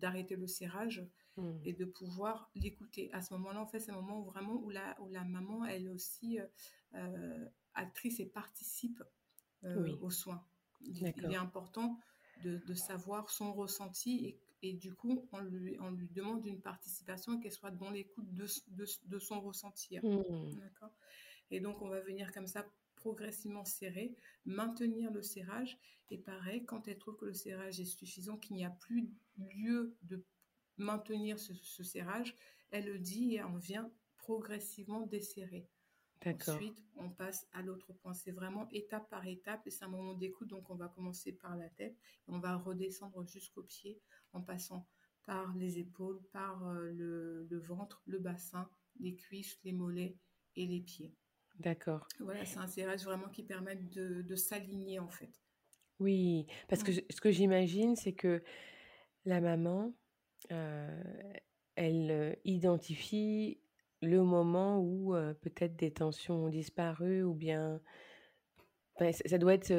[0.00, 1.58] d'arrêter le serrage hmm.
[1.62, 3.08] et de pouvoir l'écouter.
[3.12, 5.64] À ce moment-là, en fait, c'est un moment où vraiment où la, où la maman,
[5.64, 6.38] elle aussi
[7.74, 9.02] actrice et participe
[9.62, 10.44] aux soins.
[10.80, 11.98] Il, il, est important
[12.42, 17.40] de, savoir son ressenti et, du coup, on lui, on lui demande une participation et
[17.40, 18.46] qu'elle soit dans l'écoute de,
[19.06, 19.98] de, son ressenti.
[19.98, 20.22] Mmh.
[21.50, 22.66] Et donc, on va venir comme ça
[22.96, 24.14] progressivement serrer,
[24.46, 25.78] maintenir le serrage.
[26.10, 29.94] Et pareil, quand elle trouve que le serrage est suffisant, qu'il n'y a plus lieu
[30.02, 30.24] de
[30.78, 32.34] maintenir ce, ce serrage,
[32.70, 35.68] elle le dit et on vient progressivement desserrer.
[36.26, 38.14] Ensuite, on passe à l'autre point.
[38.14, 40.48] C'est vraiment étape par étape et c'est un moment d'écoute.
[40.48, 41.96] Donc, on va commencer par la tête
[42.28, 44.00] et on va redescendre jusqu'aux pieds
[44.32, 44.86] en passant
[45.26, 48.68] par les épaules, par euh, le, ventre, le bassin,
[49.00, 50.16] les cuisses, les mollets
[50.56, 51.14] et les pieds.
[51.60, 52.06] D'accord.
[52.20, 55.30] Voilà, c'est un serrage vraiment qui permet de, s'aligner en fait.
[56.00, 58.42] Oui, parce que ce que j'imagine, c'est que
[59.24, 59.94] la maman,
[60.50, 61.02] euh,
[61.76, 63.60] elle euh, identifie
[64.04, 67.80] le moment où peut-être des tensions ont disparu ou bien
[68.98, 69.72] ça doit être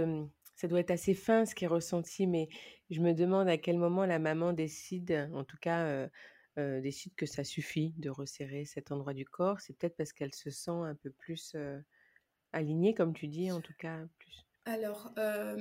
[0.55, 2.47] ça doit être assez fin ce qui est ressenti mais
[2.89, 6.09] je me demande à quel moment la maman décide en tout cas
[6.57, 9.59] décide que ça suffit de resserrer cet endroit du corps.
[9.59, 11.55] C'est peut-être parce qu'elle se sent un peu plus
[12.53, 14.45] alignée comme tu dis en tout cas plus.
[14.65, 15.59] Alors, alors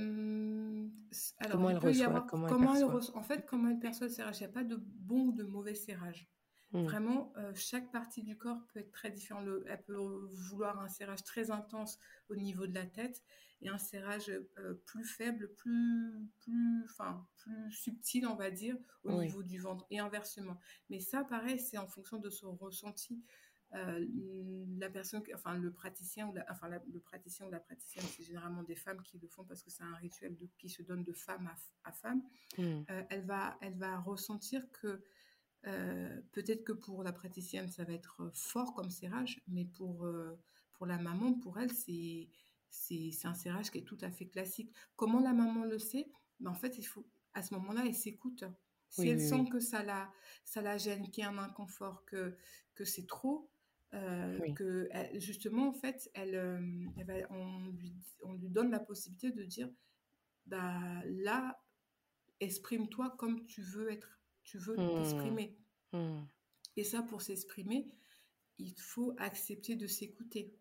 [1.51, 4.39] comment elle reçoit, comment, elle En fait, comment elle perçoit le serrage?
[4.39, 6.27] Il n'y a pas de bon ou de mauvais serrage?
[6.75, 6.83] Mmh.
[6.87, 9.47] Vraiment, euh, chaque partie du corps peut être très différente.
[9.67, 9.97] elle peut
[10.33, 13.23] vouloir un serrage très intense au niveau de la tête
[13.63, 19.23] et un serrage euh, plus faible, plus, plus, enfin, plus subtil, on va dire, au
[19.23, 20.59] niveau du ventre et inversement.
[20.91, 23.23] Mais ça, pareil, c'est en fonction de son ressenti.
[23.75, 24.05] Euh,
[24.79, 28.63] la personne, enfin le praticien ou la, enfin le praticien ou la praticienne, c'est généralement
[28.65, 31.49] des femmes qui le font parce que c'est un rituel qui se donne de femme
[31.85, 32.23] à, femme.
[32.59, 32.83] Mmh.
[33.09, 35.03] elle va, elle va ressentir que
[35.67, 40.05] euh, peut-être que pour la praticienne, ça va être euh, fort comme serrage, mais pour,
[40.05, 40.39] euh,
[40.75, 42.29] pour la maman, pour elle, c'est,
[42.69, 44.73] c'est, un serrage qui est tout à fait classique.
[44.97, 46.11] Comment la maman le sait?
[46.41, 48.45] Ben, En fait, il faut, à ce moment-là, elle s'écoute.
[48.91, 50.13] Si elle sent que ça la,
[50.45, 52.37] ça la gêne, qu'il y a un inconfort, que,
[52.77, 53.51] que c'est trop,
[53.91, 56.37] que justement, en fait, elle,
[57.31, 59.69] on, lui, on lui donne la possibilité de dire,
[60.47, 61.61] bah, là,
[62.39, 64.89] exprime-toi comme tu veux être tu veux mmh.
[64.89, 65.59] t'exprimer.
[65.93, 66.23] Mmh.
[66.77, 67.89] Et ça, pour s'exprimer,
[68.59, 70.55] il faut accepter de s'écouter,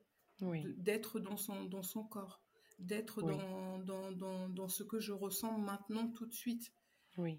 [0.78, 2.42] d'être dans son, dans son corps,
[2.80, 6.74] d'être dans, dans, dans, dans, ce que je ressens maintenant tout de suite.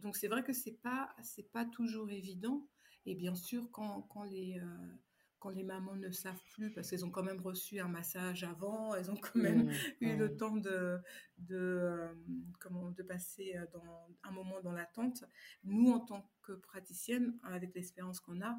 [0.02, 2.68] Donc c'est vrai que c'est pas c'est pas toujours évident.
[3.06, 4.96] Et bien sûr, quand, quand les euh,
[5.44, 8.94] quand les mamans ne savent plus, parce qu'elles ont quand même reçu un massage avant,
[8.94, 10.36] elles ont quand même mmh, eu le mmh.
[10.38, 10.98] temps de,
[11.36, 12.14] de, euh,
[12.60, 15.22] comment, de passer euh, dans un moment dans l'attente.
[15.64, 18.58] Nous, en tant que praticienne, avec l'expérience qu'on a,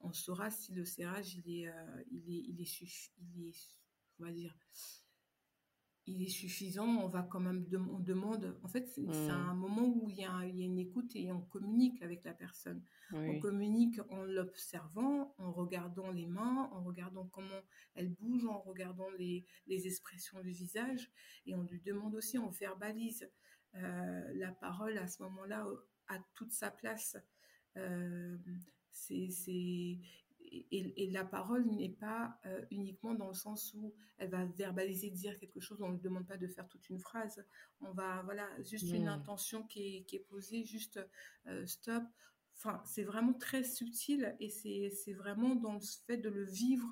[0.00, 3.78] on saura si le serrage, il est, euh, il est, il est, il est,
[4.20, 4.54] on va dire,
[6.06, 9.30] il est suffisant, on va quand même, on demande, en fait, c'est Mmh.
[9.30, 12.24] un moment où il y, a, il y, a, une écoute et on communique avec
[12.24, 12.82] la personne.
[13.12, 13.28] Oui.
[13.28, 17.62] On communique en l'observant, en regardant les mains, en regardant comment
[17.94, 21.10] elle bouge, en regardant les, les, expressions du visage,
[21.44, 23.28] et on lui demande aussi, on verbalise.
[23.74, 25.66] Euh, la parole à ce moment-là
[26.08, 27.16] a toute sa place.
[27.76, 28.36] Euh,
[28.90, 29.98] c'est
[30.70, 35.10] et, et, la parole n'est pas euh, uniquement dans le sens où elle va verbaliser,
[35.10, 35.82] dire quelque chose.
[35.82, 37.44] On ne demande pas de faire toute une phrase.
[37.80, 41.00] On va, voilà, juste une intention qui est, qui est, posée, juste
[41.46, 42.04] euh, stop.
[42.56, 46.88] Enfin, c'est vraiment très subtil et c'est vraiment dans le fait de le vivre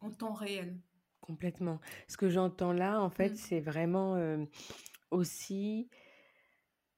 [0.00, 0.78] en temps réel.
[1.20, 1.80] Complètement.
[2.08, 3.36] Ce que j'entends là, en fait, mmh.
[3.36, 4.44] c'est vraiment euh,
[5.10, 5.88] aussi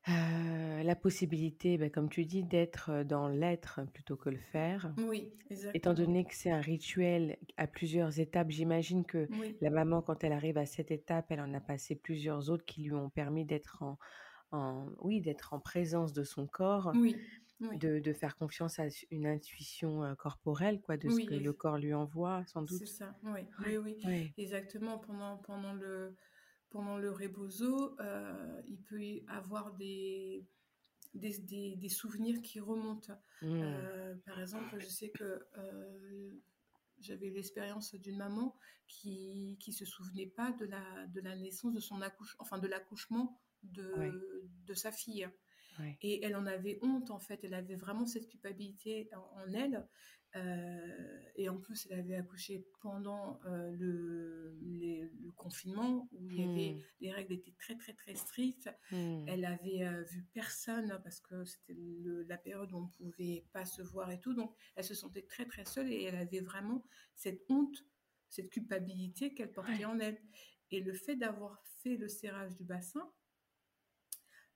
[0.07, 4.93] la possibilité, bah, comme tu dis, d'être dans l'être plutôt que le faire.
[4.99, 5.73] Oui, exactement.
[5.75, 9.57] Étant donné que c'est un rituel à plusieurs étapes, j'imagine que oui.
[9.61, 12.83] la maman, quand elle arrive à cette étape, elle en a passé plusieurs autres qui
[12.83, 13.99] lui ont permis d'être en,
[14.51, 17.17] en, oui, d'être en présence de son corps, oui.
[17.61, 17.79] Oui.
[17.79, 21.79] De, de, faire confiance à une intuition corporelle, quoi, de ce oui, que le corps
[21.79, 22.77] lui envoie, sans doute.
[22.77, 24.33] C'est ça, oui, oui, oui, oui.
[24.37, 24.99] exactement.
[24.99, 26.17] Pendant, pendant le
[26.73, 30.47] pendant le rebozo, euh, il peut y avoir des,
[31.15, 33.13] des, des, des souvenirs qui remontent.
[33.43, 33.61] Mmh.
[33.63, 36.31] Euh, par exemple, je sais que euh,
[36.99, 38.57] j'avais l'expérience d'une maman
[38.89, 42.69] qui qui se souvenait pas de la de la naissance de son accouchement, enfin de
[42.69, 45.29] l'accouchement de de sa fille.
[46.03, 47.41] Et elle en avait honte en fait.
[47.45, 49.89] Elle avait vraiment cette culpabilité en, en elle.
[50.35, 56.41] Euh, et en plus, elle avait accouché pendant euh, le, les- le confinement où il
[56.41, 56.83] y avait Hmm.
[57.01, 58.71] les règles étaient très très très strictes.
[58.91, 59.25] Hmm.
[59.29, 63.83] Elle avait euh, vu personne parce que c'était la période où on pouvait pas se
[63.83, 64.33] voir et tout.
[64.35, 66.83] Donc, elle se sentait très très seule et elle avait vraiment
[67.15, 67.85] cette honte,
[68.29, 69.85] cette culpabilité qu'elle portait Ouais.
[69.85, 70.19] en elle.
[70.71, 73.13] Et le fait d'avoir fait le serrage du bassin,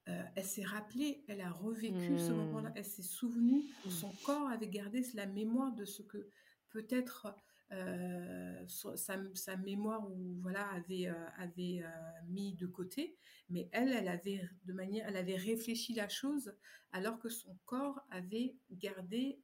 [0.09, 2.39] euh, elle s'est rappelée, elle a revécu ce Hmm.
[2.45, 3.91] moment-là, elle s'est souvenue, Hmm.
[3.91, 6.31] son corps avait gardé la mémoire de ce que
[6.71, 7.35] peut-être
[7.73, 11.83] euh, sa, sa mémoire ou voilà avait euh, avait
[12.29, 13.17] mis de côté,
[13.49, 16.55] mais elle, elle avait de manière, elle avait réfléchi la chose
[16.93, 19.41] alors que son corps avait gardé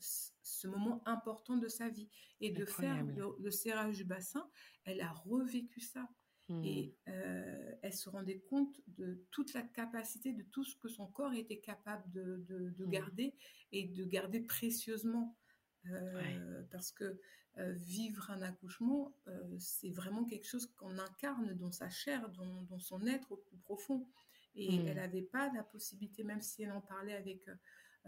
[0.00, 2.08] ce moment important de sa vie
[2.40, 3.04] et de faire
[3.38, 4.48] le serrage du bassin,
[4.84, 6.08] elle a revécu ça.
[6.64, 11.06] Et euh, elle se rendait compte de toute la capacité, de tout ce que son
[11.06, 12.90] corps était capable de, de- de Mm.
[12.90, 13.34] garder
[13.72, 15.36] et de garder précieusement.
[15.90, 16.66] Euh, Ouais.
[16.70, 17.18] Parce que
[17.58, 19.14] euh, vivre un accouchement,
[19.58, 23.58] c'est vraiment quelque chose qu'on incarne dans sa chair, dans, dans son être au plus
[23.58, 24.06] profond.
[24.54, 27.44] Et elle n'avait pas la possibilité, même si elle en parlait avec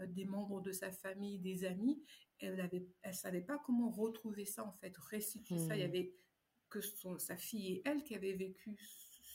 [0.07, 2.01] des membres de sa famille, des amis,
[2.39, 2.69] elle
[3.01, 5.75] elle savait pas comment retrouver ça en fait, restituer ça.
[5.75, 6.13] Il y avait
[6.75, 8.75] que son, sa fille et elle qui avaient vécu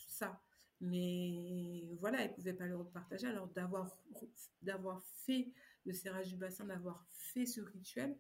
[0.09, 0.42] ça.
[0.83, 3.26] Mais voilà, elle ne pouvait pas le partager.
[3.26, 3.96] Alors d'avoir
[4.62, 5.53] d'avoir fait
[5.87, 8.16] le serrage du bassin, d'avoir fait ce rituel,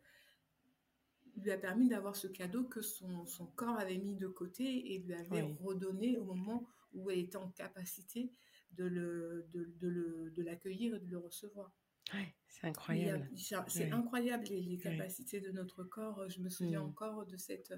[1.36, 4.98] lui a permis d'avoir ce cadeau que son, son corps avait mis de côté et
[4.98, 5.56] lui avait Oui.
[5.62, 8.32] redonné au moment où elle était en capacité
[8.72, 11.70] de le de, de le de l'accueillir et de le recevoir.
[12.14, 13.30] Ouais, c'est incroyable.
[13.68, 16.28] c'est incroyable les, capacités de notre corps.
[16.28, 16.88] Je me souviens Mm.
[16.90, 17.72] encore de cette,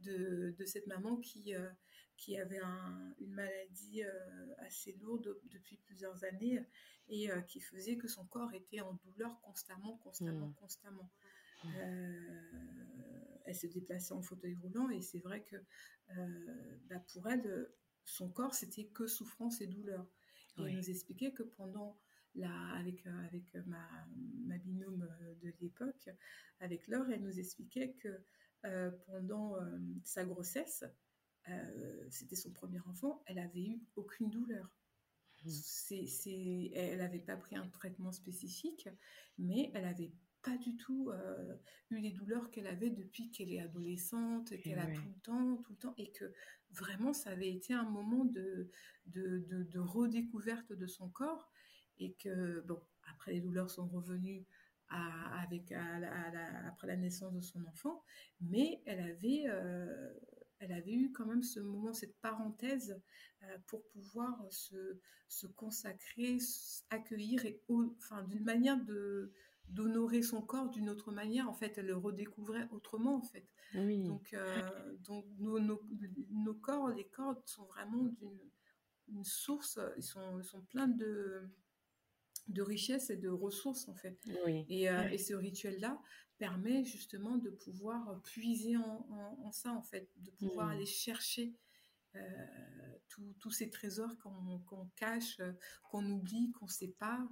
[0.00, 1.68] de, de cette maman qui, euh,
[2.16, 6.64] qui avait un- une maladie euh, assez lourde depuis plusieurs années
[7.08, 10.54] et euh, qui faisait que son corps était en douleur constamment, constamment, Mm.
[10.54, 11.10] constamment.
[11.64, 11.68] Mm.
[11.76, 15.56] Euh, elle se déplaçait en fauteuil roulant et c'est vrai que
[16.88, 17.68] bah, pour elle,
[18.04, 20.06] son corps, c'était que souffrance et douleur.
[20.58, 21.98] Et elle nous expliquait que pendant
[22.34, 23.88] la, avec, euh, avec ma,
[24.44, 26.08] ma binôme euh, de l'époque,
[26.60, 28.08] avec Laure, elle nous expliquait que
[28.64, 30.84] euh, pendant euh, sa grossesse,
[31.48, 34.78] euh, c'était son premier enfant, elle avait eu aucune douleur.
[35.44, 35.50] Mm.
[35.50, 38.88] C'est, c'est, elle n'avait pas pris un traitement spécifique,
[39.38, 41.56] mais elle avait pas du tout euh,
[41.90, 45.72] eu les douleurs qu'elle avait depuis qu'elle est adolescente, qu'elle a tout le temps, tout
[45.72, 46.32] le temps, et que
[46.70, 48.70] vraiment ça avait été un moment de,
[49.06, 51.50] de, de, de redécouverte de son corps,
[51.98, 54.44] et que, bon, après les douleurs sont revenues
[54.88, 58.02] à- avec, à à après la naissance de son enfant,
[58.40, 60.12] mais elle avait, euh,
[60.58, 63.00] elle avait eu quand même ce moment, cette parenthèse
[63.42, 66.38] euh, pour pouvoir se, se consacrer,
[66.90, 69.32] accueillir, et, au- enfin, d'une manière de
[69.68, 71.48] d'honorer son corps d'une autre manière.
[71.48, 73.48] En fait, elle le redécouvrait autrement, en fait.
[73.74, 74.04] Oui.
[74.04, 75.80] Donc, euh, donc nos, nos,
[76.30, 78.38] nos corps, les corps sont vraiment d'une
[79.08, 81.48] une source, ils sont, ils sont pleins de,
[82.48, 84.18] de richesses et de ressources, en fait.
[84.46, 84.64] Oui.
[84.68, 86.00] Et, euh, et ce rituel-là
[86.38, 90.70] permet justement de pouvoir puiser en, en- en ça, en fait, de pouvoir Mm.
[90.70, 91.54] aller chercher
[93.38, 95.38] tous ces trésors qu'on cache,
[95.90, 96.66] qu'on oublie, qu'on
[96.98, 97.26] pas.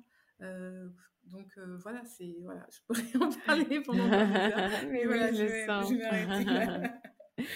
[1.24, 4.08] donc voilà, c'est voilà, je pourrais en parler pendant
[4.90, 5.90] mais voilà, je, le sens.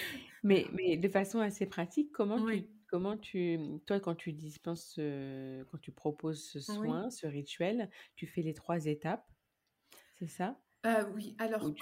[0.42, 5.78] mais, mais de façon assez pratique, comment tu Comment tu, toi, quand tu dispenses, quand
[5.80, 9.30] tu proposes ce soin, ce rituel, tu fais les trois étapes,
[10.14, 10.60] c'est ça?
[11.14, 11.72] oui, alors,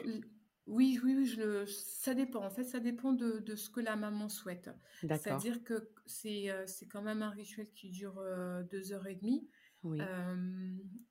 [0.67, 2.45] oui, oui, oui, je le ça dépend.
[2.45, 4.71] En fait, ça dépend de de ce que la maman souhaite.
[5.11, 9.49] C'est-à-dire que c'est, c'est quand même un rituel qui dure, heu, 2 heures et demie.
[9.83, 10.13] Oui.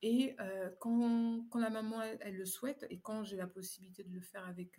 [0.02, 0.36] et
[0.80, 4.46] quand quand la maman, elle le souhaite et quand j'ai la possibilité de le faire
[4.46, 4.78] avec,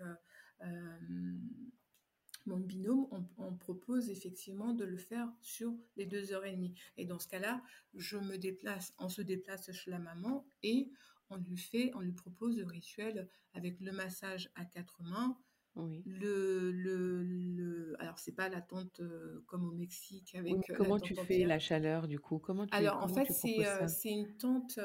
[2.46, 3.06] mon binôme,
[3.38, 6.74] on, propose effectivement de le faire sur les deux heures et demie.
[6.96, 7.62] Et dans ce cas-là,
[7.94, 10.90] je me déplace, on se déplace chez la maman et
[11.30, 15.38] on lui fait, on lui propose le rituel avec le massage à quatre mains.
[15.74, 16.02] Oui.
[16.04, 20.68] Le, le, le alors c'est pas la tente euh, comme au Mexique avec.
[20.68, 22.38] Euh, comment tu fais la chaleur du coup?
[22.38, 24.78] Comment tu, Alors en fait c'est euh, c'est une tente,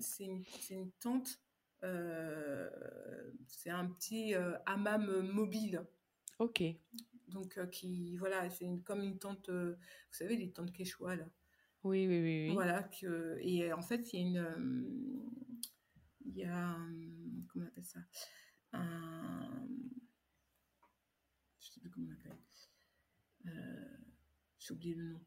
[0.00, 1.40] c'est une, une, tente,
[3.46, 4.34] c'est un petit
[4.66, 5.86] hammam mobile.
[6.38, 6.62] Ok.
[7.28, 11.24] Donc, euh, qui, voilà, c'est comme une tente, euh, vous savez, les tentes quechua, là.
[11.84, 12.48] Oui, oui, oui.
[12.48, 12.54] oui.
[12.54, 15.30] Voilà, que, et euh, en fait, il y a une.
[16.24, 16.76] il y a.
[17.48, 18.00] comment on appelle ça?
[18.72, 19.66] Un,
[21.58, 22.38] Je sais plus comment on appelle.
[24.58, 25.20] J'ai oublié le nom.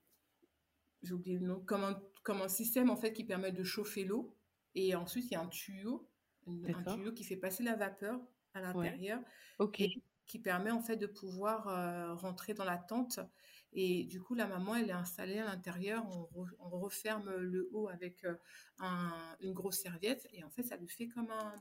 [1.03, 1.59] J'ai oublié le nom.
[1.59, 4.37] Comme un, comme un système, en fait, qui permet de chauffer l'eau.
[4.75, 6.09] Et ensuite, il y a un tuyau,
[6.47, 8.21] un tuyau qui fait passer la vapeur
[8.53, 9.21] à l'intérieur.
[9.59, 9.81] Ok
[10.27, 13.19] qui permet en fait de pouvoir euh, rentrer dans la tente.
[13.73, 16.05] Et du coup, la maman, elle est installée à l'intérieur.
[16.59, 18.35] On, referme le haut avec euh,
[19.41, 20.27] une grosse serviette.
[20.31, 21.55] Et en fait, ça lui fait comme un,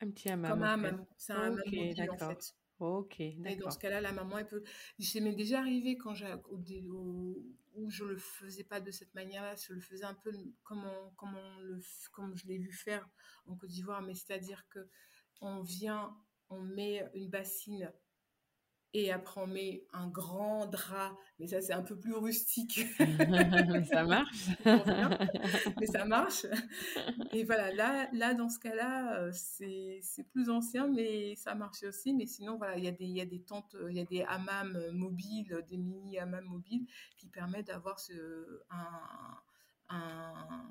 [0.00, 0.52] un petit hammam.
[0.52, 1.06] Comme un.
[1.16, 2.54] C'est un Ok, hammam en fait.
[2.78, 4.64] Ok, Et dans ce cas-là, la maman, elle peut.
[4.98, 6.34] Ça m'est déjà arrivé quand j'ai,
[6.88, 10.32] où je le faisais pas de cette manière-là, je le faisais un peu
[10.64, 13.08] comme, on- comme, on le, comme je l'ai vu faire
[13.46, 14.88] en Côte d'Ivoire, mais c'est-à-dire que
[15.40, 16.16] on vient,
[16.52, 17.92] on met une bassine
[18.94, 22.86] et après on met un grand drap, mais ça c'est un peu plus rustique.
[22.98, 24.48] Mais ça marche.
[25.80, 26.46] mais ça marche.
[27.32, 31.82] Et voilà, là, là dans ce cas-là, euh, c'est c'est plus ancien, mais ça marche
[31.84, 32.12] aussi.
[32.12, 34.04] Mais sinon, voilà, il y a des, il y a des tentes, il y a
[34.04, 36.86] des hammams mobiles, des mini hammams mobiles
[37.16, 39.38] qui permettent d'avoir ce, un,
[39.88, 40.68] un,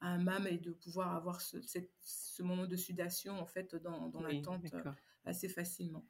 [0.00, 4.08] un hammam et de pouvoir avoir ce, cette- ce moment de sudation en fait dans,
[4.08, 4.82] dans la tente euh,
[5.24, 6.06] assez facilement.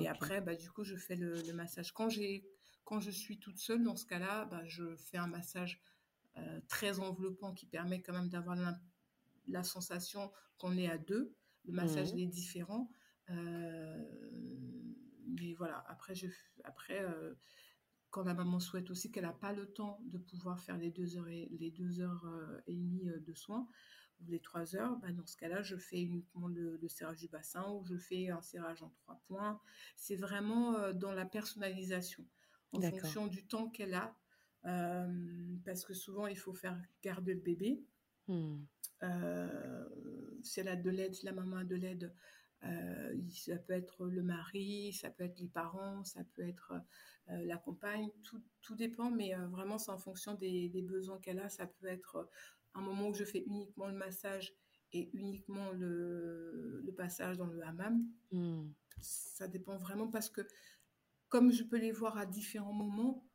[0.00, 1.92] Et après, bah, du coup, je fais le, le massage.
[1.92, 2.48] Quand j'ai,
[2.84, 5.82] quand je suis toute seule, dans ce cas-là, bah, je fais un massage
[6.38, 8.56] euh, très enveloppant qui permet quand même d'avoir
[9.46, 11.34] la sensation qu'on est à deux.
[11.66, 12.90] Le massage il est différent.
[13.30, 14.04] Euh,
[15.26, 16.28] mais voilà, après, je,
[16.64, 17.34] après euh,
[18.14, 21.16] quand la maman souhaite aussi qu'elle n'a pas le temps de pouvoir faire les deux
[21.16, 23.66] heures et, les deux heures, euh, et demie euh, de soins,
[24.20, 27.26] ou les trois heures, bah, dans ce cas-là, je fais uniquement le, le serrage du
[27.26, 29.60] bassin ou je fais un serrage en trois points.
[29.96, 32.24] C'est vraiment euh, dans la personnalisation,
[32.70, 34.16] en fonction du temps qu'elle a,
[34.66, 37.82] euh, parce que souvent, il faut faire garder le bébé.
[38.28, 38.62] Hmm.
[39.02, 39.88] Euh,
[40.44, 42.14] si elle a de l'aide, si la maman a de l'aide,
[42.64, 46.72] euh, ça peut être le mari, ça peut être les parents, ça peut être
[47.30, 51.18] euh, la compagne, tout, tout dépend, mais euh, vraiment c'est en fonction des, des besoins
[51.18, 51.48] qu'elle a.
[51.48, 52.24] Ça peut être euh,
[52.74, 54.54] un moment où je fais uniquement le massage
[54.92, 58.04] et uniquement le, le passage dans le hammam.
[58.30, 58.68] Hmm.
[59.00, 60.42] Ça dépend vraiment parce que
[61.28, 63.26] comme je peux les voir à différents moments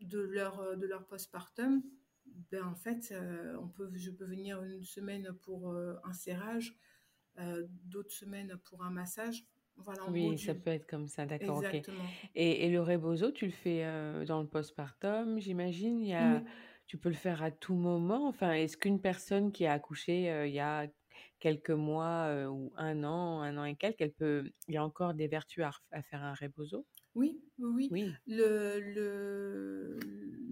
[0.00, 1.82] de leur, euh, de leur postpartum,
[2.50, 6.78] ben en fait, euh, on peut, je peux venir une semaine pour euh, un serrage,
[7.38, 9.44] euh, d'autres semaines pour un massage.
[9.76, 11.62] Voilà, en Oui, ça peut être comme ça, d'accord.
[12.34, 16.00] Et, et le rebozo, tu le fais euh, dans le postpartum, j'imagine.
[16.00, 16.44] Il y a, Oui,
[16.86, 18.28] tu peux le faire à tout moment?
[18.28, 20.86] Enfin, est-ce qu'une personne qui a accouché euh, il y a
[21.38, 24.84] quelques mois euh, ou un an, un an et quelques, elle peut, il y a
[24.84, 26.86] encore des vertus à, faire un rebozo?
[27.14, 28.12] oui, oui, oui.
[28.26, 29.98] Le, le,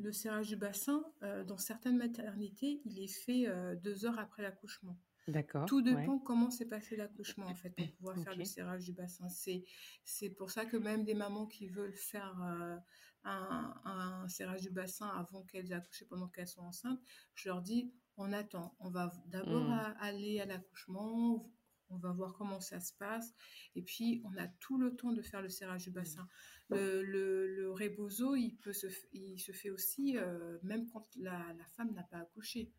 [0.02, 1.04] le serrage du bassin,
[1.46, 3.46] dans certaines maternités, il est fait
[3.82, 4.96] deux heures après l'accouchement.
[5.28, 8.84] D'accord, Tout ouais, dépend comment s'est passé l'accouchement, en fait, pour pouvoir faire le serrage
[8.84, 9.28] du bassin.
[9.28, 9.64] C'est,
[10.04, 12.76] c'est pour ça que même des mamans qui veulent faire euh,
[13.24, 17.00] un, un serrage du bassin avant qu'elles aient accouché, pendant qu'elles sont enceintes,
[17.34, 18.74] je leur dis, on attend.
[18.80, 21.50] On va d'abord à- aller à l'accouchement,
[21.90, 23.32] on va voir comment ça se passe,
[23.74, 26.26] et puis on a tout le temps de faire le serrage du bassin.
[26.70, 31.52] Le, le, le rebozo, il, peut se, il se fait aussi, euh, même quand la,
[31.54, 32.70] la femme n'a pas accouché.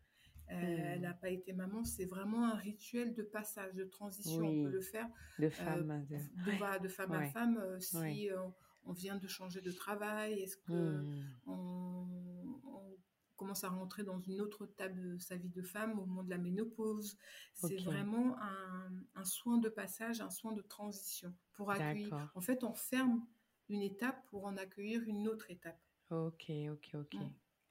[0.50, 0.54] Euh,
[0.94, 4.46] elle n'a pas été maman, c'est vraiment un rituel de passage, de transition.
[4.48, 5.90] On peut le faire de euh, femme.
[5.90, 8.38] à- de- de, Ouais, va- de femme à femme euh, si euh,
[8.84, 11.06] on vient de changer de travail Est-ce que Mmh.
[11.46, 12.96] on, on
[13.36, 16.30] commence à rentrer dans une autre étape de sa vie de femme au moment de
[16.30, 17.16] la ménopause?
[17.54, 22.10] C'est vraiment un, un soin de passage, un soin de transition pour accueillir.
[22.34, 23.24] En fait, on ferme
[23.68, 25.80] une étape pour en accueillir une autre étape.
[26.10, 27.14] Ok, ok, ok.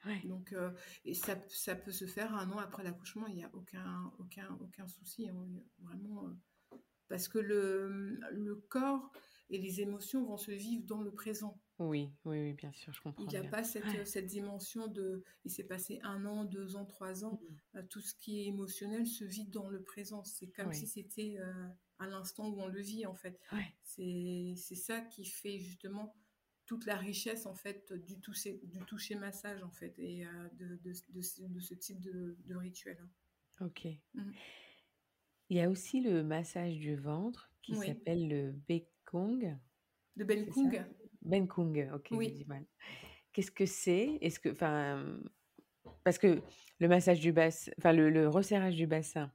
[0.05, 0.21] Ouais.
[0.25, 0.71] Donc, euh,
[1.05, 4.57] et ça, ça peut se faire un an après l'accouchement, il n'y a aucun, aucun,
[4.61, 5.27] aucun souci.
[5.29, 5.47] hein,
[5.79, 6.77] vraiment, euh,
[7.07, 9.11] parce que le, le corps
[9.49, 11.59] et les émotions vont se vivre dans le présent.
[11.79, 13.49] Oui, oui, oui, bien sûr, je comprends Il n'y a bien.
[13.49, 14.05] pas cette, Ouais.
[14.05, 17.39] cette dimension de il s'est passé un an, deux ans, trois ans.
[17.73, 17.77] Mm.
[17.79, 20.23] Euh, Tout ce qui est émotionnel se vit dans le présent.
[20.23, 20.75] C'est comme Oui.
[20.75, 23.39] si c'était euh, à l'instant où on le vit, en fait.
[23.53, 23.73] Ouais.
[23.83, 26.15] C'est c'est ça qui fait justement
[26.69, 30.75] toute la richesse, en fait, du toucher, du toucher massage, en fait, et euh, de,
[30.83, 32.95] de, de ce- de ce type de, rituel.
[33.01, 33.65] hein.
[33.65, 33.87] Ok.
[34.13, 34.33] Mhm.
[35.49, 37.87] Il y a aussi le massage du ventre qui Oui.
[37.87, 39.57] s'appelle le Bekong.
[40.15, 40.87] De Ben C'est Kung, ça?
[41.23, 42.33] Benkung, ok, oui.
[42.33, 42.67] dit mal.
[43.33, 44.19] Qu'est-ce que c'est?
[44.21, 45.19] Est-ce que, enfin,
[46.03, 46.39] parce que
[46.79, 49.33] le massage du bassin, enfin le, le resserrage du bassin,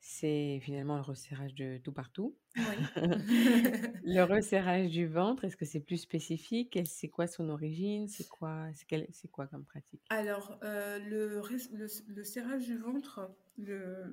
[0.00, 2.36] c'est finalement le resserrage de tout partout.
[2.56, 2.64] Oui.
[4.04, 6.70] Le resserrage du ventre, est-ce que c'est plus spécifique?
[6.72, 8.08] Quelle- C'est quoi son origine?
[8.08, 10.02] C'est quoi, c'est quel- c'est quoi comme pratique?
[10.10, 11.40] Alors, euh, le,
[11.72, 14.12] le, le serrage du ventre, le,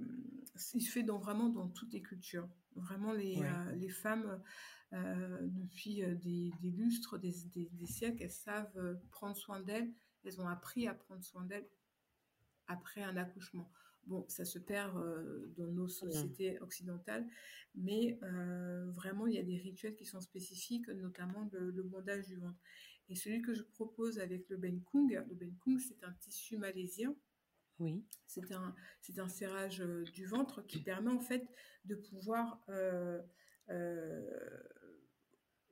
[0.73, 2.47] il se fait dans, vraiment dans toutes les cultures.
[2.75, 3.47] Vraiment, les, Ouais.
[3.47, 4.41] euh, les femmes,
[4.93, 9.91] euh, depuis des, des lustres, des, des- des siècles, elles savent prendre soin d'elles.
[10.23, 11.67] Elles ont appris à prendre soin d'elles
[12.67, 13.69] après un accouchement.
[14.09, 17.27] Bon, ça se perd euh, dans nos sociétés occidentales,
[17.75, 22.25] mais euh, vraiment, il y a des rituels qui sont spécifiques, notamment le, le bondage
[22.25, 22.59] du ventre.
[23.07, 26.57] Et celui que je propose avec le Ben Kung, le Ben Kung, c'est un tissu
[26.57, 27.15] malaisien.
[27.77, 28.03] Oui.
[28.25, 31.47] C'est un, c'est un serrage euh, du ventre qui permet en fait
[31.85, 33.21] de pouvoir, euh,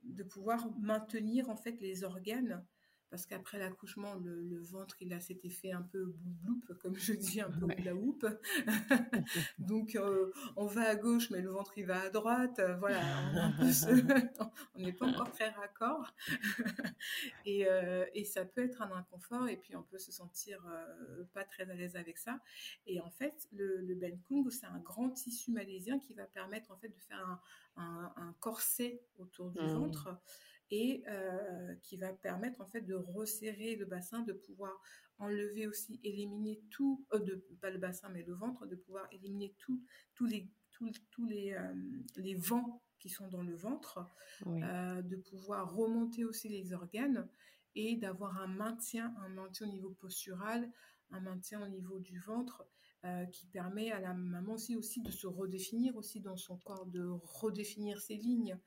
[0.04, 2.64] de pouvoir maintenir en fait les organes.
[3.10, 7.14] Parce qu'après l'accouchement, le, le ventre, il a cet effet un peu bloup comme je
[7.14, 7.90] dis, un peu Ouais.
[7.92, 8.26] hoop.
[9.58, 12.58] Donc, euh, on va à gauche, mais le ventre, il va à droite.
[12.58, 13.00] Euh, Voilà,
[14.74, 16.12] on, n'est pas encore très raccord.
[17.44, 21.24] et, euh, et ça peut être un inconfort, et puis on peut se sentir euh,
[21.32, 22.40] pas très à l'aise avec ça.
[22.86, 26.70] Et en fait, le, le Ben Kung, c'est un grand tissu malaisien qui va permettre
[26.70, 27.40] en fait de faire un,
[27.82, 29.68] un- un corset autour du Mhm.
[29.74, 30.08] ventre
[30.70, 34.72] et euh, qui va permettre en fait de resserrer le bassin, de pouvoir
[35.18, 39.54] enlever aussi, éliminer tout, euh, de, pas le bassin mais le ventre, de pouvoir éliminer
[39.58, 39.82] tout,
[40.14, 40.50] tous les,
[41.10, 41.74] tous les, euh,
[42.16, 44.04] les vents qui sont dans le ventre,
[44.44, 44.60] Oui.
[44.60, 47.28] de pouvoir remonter aussi les organes
[47.76, 50.68] et d'avoir un maintien, un maintien au niveau postural,
[51.10, 52.66] un maintien au niveau du ventre
[53.04, 56.86] euh, qui permet à la maman aussi, aussi de se redéfinir aussi dans son corps,
[56.86, 58.58] de redéfinir ses lignes.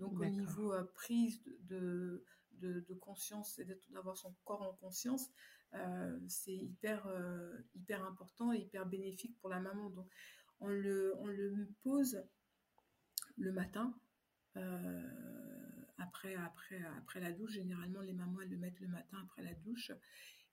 [0.00, 5.28] Donc au niveau euh, prise de, de, de conscience et d'avoir son corps en conscience,
[5.74, 9.90] euh, c'est hyper, euh, hyper important et hyper bénéfique pour la maman.
[9.90, 10.08] Donc
[10.60, 12.22] on le, on le pose
[13.36, 13.94] le matin.
[15.98, 19.54] après, après, après la douche, généralement les mamans elles le mettent le matin après la
[19.54, 19.92] douche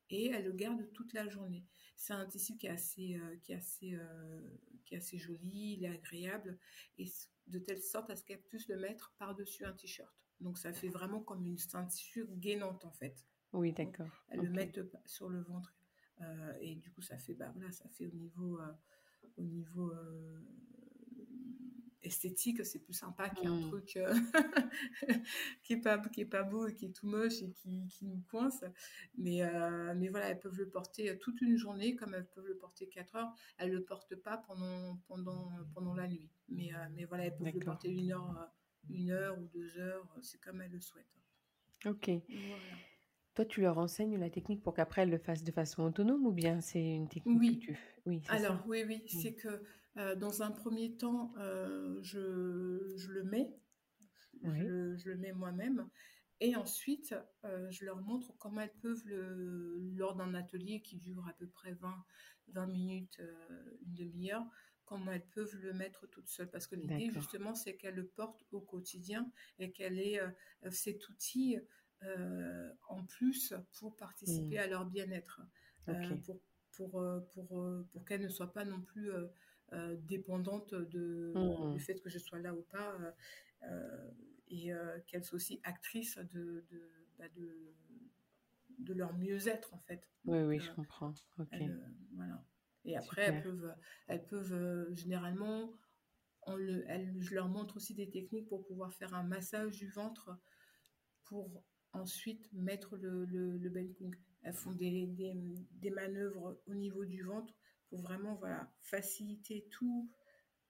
[0.09, 1.65] et elles le gardent toute la journée.
[1.95, 4.41] C'est un tissu qui est assez, euh, qui est assez, euh,
[4.85, 6.57] qui est assez joli, il est agréable
[6.97, 7.05] et
[7.47, 10.13] de telle sorte à ce qu'elles puissent le mettre par-dessus un t-shirt.
[10.39, 13.25] Donc ça fait vraiment comme une ceinture gainante en fait.
[13.53, 14.25] Oui, d'accord.
[14.29, 14.75] Elles Ok.
[14.75, 15.73] le pa- sur le ventre
[16.21, 18.73] euh, et du coup ça fait, bah voilà, ça fait au niveau, euh,
[19.37, 20.39] au niveau euh,
[22.07, 23.61] esthétique, c'est plus sympa qu'un Mm.
[23.69, 24.13] truc euh,
[25.63, 28.05] qui est pas qui est pas beau et qui est tout moche et qui, qui
[28.05, 28.63] nous coince.
[29.17, 32.57] Mais euh, mais voilà, elles peuvent le porter toute une journée comme elles peuvent le
[32.57, 33.33] porter 4 heures.
[33.57, 36.29] Elles le portent pas pendant pendant pendant la nuit.
[36.49, 38.45] Mais euh, mais voilà, elles peuvent le porter une heure euh,
[38.89, 41.05] une heure ou deux heures, c'est comme elles le souhaitent.
[41.85, 42.09] Ok.
[42.29, 42.63] Voilà.
[43.35, 46.31] Toi, tu leur enseignes la technique pour qu'après elles le fassent de façon autonome ou
[46.31, 47.59] bien c'est une technique Oui.
[47.59, 47.77] que tu
[48.07, 48.63] Oui, Alors, ça.
[48.65, 49.07] oui, oui, Mm.
[49.21, 49.61] c'est que
[49.97, 53.49] euh, dans un premier temps, euh, je, je le mets,
[54.43, 54.59] je, Oui.
[54.63, 55.89] le, je le mets moi-même,
[56.39, 61.27] et ensuite, euh, je leur montre comment elles peuvent, le, lors d'un atelier qui dure
[61.27, 62.05] à peu près 20,
[62.49, 63.19] 20 minutes,
[63.85, 64.45] une demi-heure,
[64.85, 66.49] comment elles peuvent le mettre toutes seules.
[66.51, 69.29] Parce que l'idée, justement, c'est qu'elles le portent au quotidien
[69.59, 70.21] et qu'elle ait
[70.69, 71.57] cet outil
[72.87, 74.61] en plus pour participer Mm.
[74.61, 75.41] à leur bien-être,
[75.85, 76.39] pour,
[76.71, 79.11] pour, pour, pour qu'elles ne soient pas non plus
[79.73, 81.73] euh, dépendantes de, Mm.
[81.73, 83.11] du fait que je sois là ou pas, euh,
[83.63, 84.11] euh,
[84.49, 84.71] et
[85.07, 86.89] qu'elles soient aussi actrices de, de,
[87.19, 87.73] bah, de,
[88.79, 90.07] de leur mieux-être, en fait.
[90.25, 91.13] Oui, Donc, oui, je comprends.
[91.37, 91.47] Ok.
[91.51, 91.81] elles,
[92.13, 92.45] voilà.
[92.85, 93.75] Et après, elles peuvent,
[94.07, 95.73] elles peuvent généralement,
[96.43, 99.89] on le, elles- je leur montre aussi des techniques pour pouvoir faire un massage du
[99.89, 100.37] ventre
[101.25, 101.63] pour
[101.93, 104.15] ensuite mettre le, le, le Benkung.
[104.43, 105.33] Elles font des, des,
[105.71, 107.53] des, manœuvres au niveau du ventre
[107.89, 110.09] pour vraiment voilà, faciliter tout,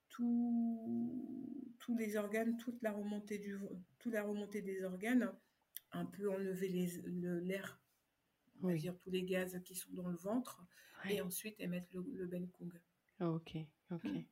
[0.09, 3.57] tout, tous les organes, toute la remontée, du,
[3.99, 5.31] toute la remontée des organes,
[5.91, 7.81] un peu enlever l'air,
[8.61, 10.63] on va dire tous les gaz qui sont dans le ventre,
[11.09, 12.71] et ensuite émettre le, le Benkung.
[13.19, 13.57] ok,
[13.91, 14.03] ok.
[14.03, 14.23] Mm.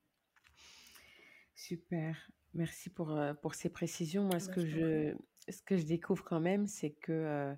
[1.55, 2.31] Super.
[2.53, 4.23] Merci pour, euh, pour ces précisions.
[4.23, 5.15] Moi, ce que, je,
[5.49, 7.55] ce que je découvre quand même, c'est que euh,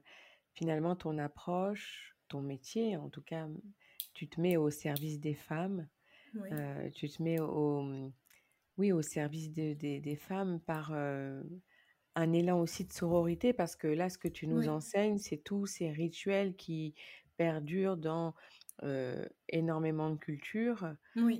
[0.54, 3.48] finalement, ton approche, ton métier, en tout cas,
[4.18, 5.88] tu te mets au service des femmes.
[6.53, 7.84] Euh, tu te mets au,
[8.78, 10.91] oui, au service de- des femmes par
[12.15, 15.65] un élan aussi de sororité, parce que là, ce que tu nous enseignes, c'est tous
[15.68, 16.95] ces rituels qui
[17.38, 18.34] perdurent dans
[19.49, 20.93] énormément de cultures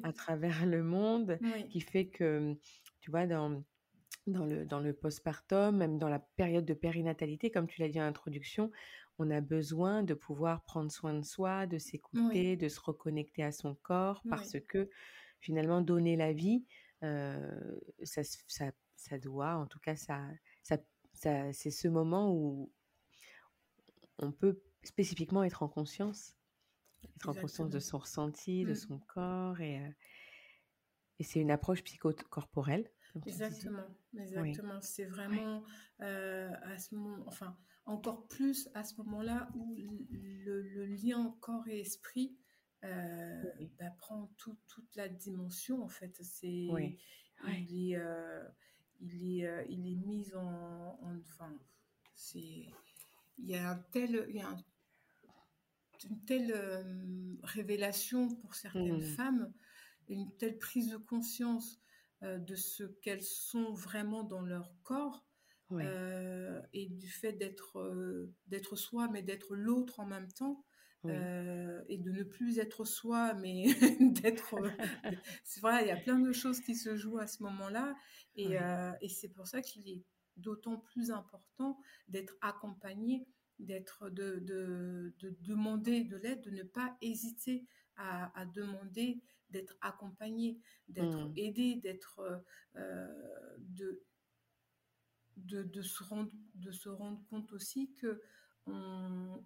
[0.04, 2.56] à travers le monde, qui fait que
[3.02, 3.64] tu vois, dans,
[4.28, 8.00] dans le, dans le postpartum, même dans la période de périnatalité, comme tu l'as dit
[8.02, 8.72] en introduction,
[9.20, 13.52] on a besoin de pouvoir prendre soin de soi, de s'écouter, de se reconnecter à
[13.52, 14.90] son corps, parce que
[15.40, 16.66] finalement, donner la vie,
[17.04, 20.22] euh, ça, ça, ça, doit, en tout cas, ça,
[20.64, 20.78] ça,
[21.14, 22.72] ça c'est ce moment où
[24.20, 26.36] on peut spécifiquement être en conscience,
[27.16, 28.76] être en conscience de son ressenti, de mmh.
[28.76, 29.82] son corps, et,
[31.20, 32.90] et c'est une approche psychocorporelle.
[33.26, 33.88] Exactement,
[34.18, 34.82] exactement.
[34.82, 35.64] C'est vraiment
[36.02, 37.58] euh, à ce moment, enfin,
[37.88, 42.36] encore plus à ce moment-là où le, lien corps et esprit
[42.84, 43.44] euh,
[43.80, 46.16] bah, prend toute la dimension en fait.
[46.22, 48.44] C'est, il est, euh,
[49.00, 51.54] il est, il est mis en, enfin,
[52.16, 52.68] c'est,
[53.38, 54.56] il y a un tel, il y a
[56.10, 56.54] une telle
[57.44, 59.16] révélation pour certaines mmh.
[59.16, 59.54] femmes,
[60.10, 61.82] une telle prise de conscience
[62.24, 65.27] euh, de ce qu'elles sont vraiment dans leur corps
[65.72, 70.64] euh, et du fait d'être euh, d'être soi mais d'être l'autre en même temps
[71.90, 73.66] et de ne plus être soi mais
[74.02, 74.56] d'être
[75.46, 77.96] c'est vrai il y a plein de choses qui se jouent à ce moment-là
[78.36, 78.58] et,
[79.00, 80.04] et c'est pour ça qu'il est
[80.36, 83.26] d'autant plus important d'être accompagné
[83.60, 87.66] d'être de, de, de, demander de l'aide de ne pas hésiter
[87.96, 91.34] à, à demander d'être accompagné, d'être mmh.
[91.38, 92.38] aidé, d'être euh,
[92.76, 94.04] euh, de,
[95.38, 98.22] de, de, se rendre, de se rendre compte aussi que
[98.66, 99.44] on,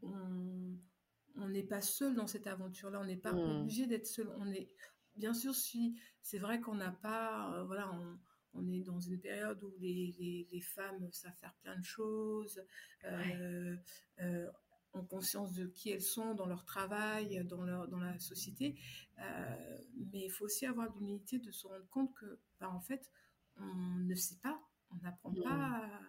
[1.36, 3.62] on n'est pas seul dans cette aventure-là, on n'est pas mmh.
[3.62, 4.30] obligé d'être seul.
[4.38, 4.70] On est,
[5.16, 8.20] bien sûr, si c'est vrai qu'on n'a pas, euh, voilà, on,
[8.54, 12.62] on, est dans une période où les, les, les, femmes savent faire plein de choses.
[13.06, 13.76] Euh,
[14.22, 14.50] euh,
[14.94, 18.78] ont conscience de qui elles sont dans leur travail, dans, leur, dans la société.
[19.18, 23.10] Mais il faut aussi avoir l'humilité de se rendre compte que, bah, en fait,
[23.56, 24.62] on ne sait pas,
[24.94, 25.56] on n'apprend pas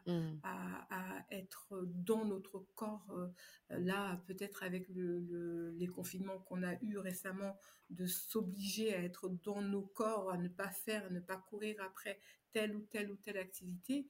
[0.07, 0.11] mmh.
[0.11, 0.41] à, mmh.
[0.43, 3.07] à, à, être dans notre corps.
[3.11, 3.29] Euh,
[3.71, 7.57] là, peut-être avec le, le, les confinements qu'on a eus récemment,
[7.91, 11.77] de s'obliger à être dans nos corps, à ne pas faire, à ne pas courir
[11.83, 12.19] après
[12.53, 14.09] telle ou telle ou telle activité.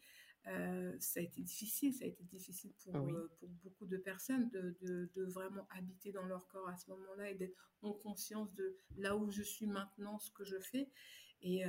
[0.49, 4.49] Euh, ça a été difficile, ça a été difficile pour, euh, pour beaucoup de personnes
[4.51, 8.53] de, de, de, vraiment habiter dans leur corps à ce moment-là et d'être en conscience
[8.55, 10.91] de là où je suis maintenant, ce que je fais.
[11.43, 11.65] Et,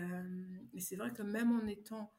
[0.79, 2.13] c'est vrai que même en étant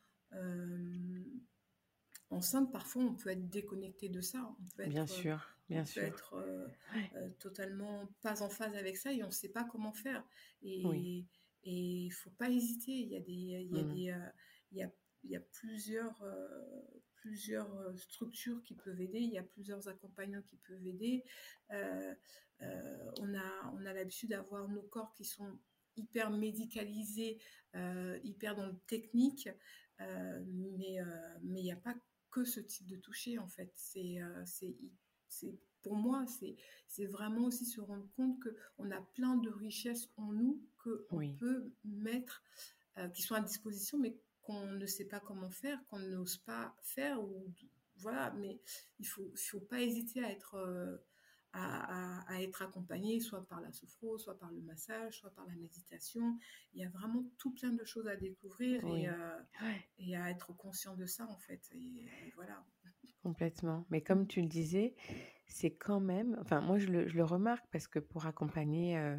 [2.30, 4.54] enceinte, parfois on peut être déconnecté de ça.
[4.60, 6.02] On peut être, bien sûr, bien on sûr.
[6.02, 9.92] Peut être euh, totalement pas en phase avec ça et on ne sait pas comment
[9.92, 10.24] faire.
[10.62, 12.10] Et il oui.
[12.10, 12.92] faut pas hésiter.
[12.92, 13.94] Il y a des, il y a mmh.
[13.94, 14.14] des,
[14.72, 14.90] il y a
[15.24, 16.82] il y a plusieurs, euh,
[17.16, 21.24] plusieurs euh, structures qui peuvent aider, il y a plusieurs accompagnants qui peuvent aider.
[21.72, 22.14] Euh,
[22.62, 25.58] euh, on a, on a l'habitude d'avoir nos corps qui sont
[25.96, 27.38] hyper médicalisés,
[27.74, 29.48] euh, hyper dans le technique,
[29.98, 30.98] mais
[31.42, 31.94] mais il n'y a pas
[32.30, 33.72] que ce type de toucher en fait.
[33.76, 34.18] C'est
[35.28, 36.56] c'est pour moi, c'est,
[36.88, 38.42] c'est vraiment aussi se rendre compte
[38.76, 41.36] qu'on a plein de richesses en nous qu'on oui.
[41.36, 42.42] peut mettre,
[42.98, 46.74] euh, qui sont à disposition, mais qu'on ne sait pas comment faire, qu'on n'ose pas
[46.82, 47.52] faire, ou
[47.96, 48.60] voilà, mais
[48.98, 50.96] il faut, il faut pas hésiter à être, euh,
[51.54, 55.46] à, à, à, être accompagné, soit par la sophro, soit par le massage, soit par
[55.46, 56.36] la méditation.
[56.74, 59.02] Il y a vraiment tout plein de choses à découvrir oui.
[59.02, 59.40] et, euh,
[59.98, 61.62] et, à être conscient de ça, en fait.
[61.72, 62.64] Et, et, voilà.
[63.22, 63.86] Complètement.
[63.90, 64.94] Mais comme tu le disais,
[65.46, 69.16] c'est quand même, enfin, moi, je le, je le remarque parce que pour accompagner euh,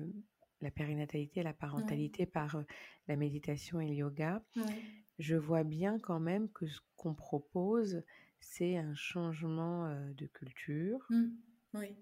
[0.62, 2.28] la périnatalité et la parentalité ouais.
[2.28, 2.64] par euh,
[3.08, 4.84] la méditation et le yoga, ouais
[5.18, 8.04] je vois bien quand même que ce qu'on propose,
[8.42, 11.06] c'est un changement de culture.
[11.10, 11.28] Mmh.
[11.76, 11.96] Oui.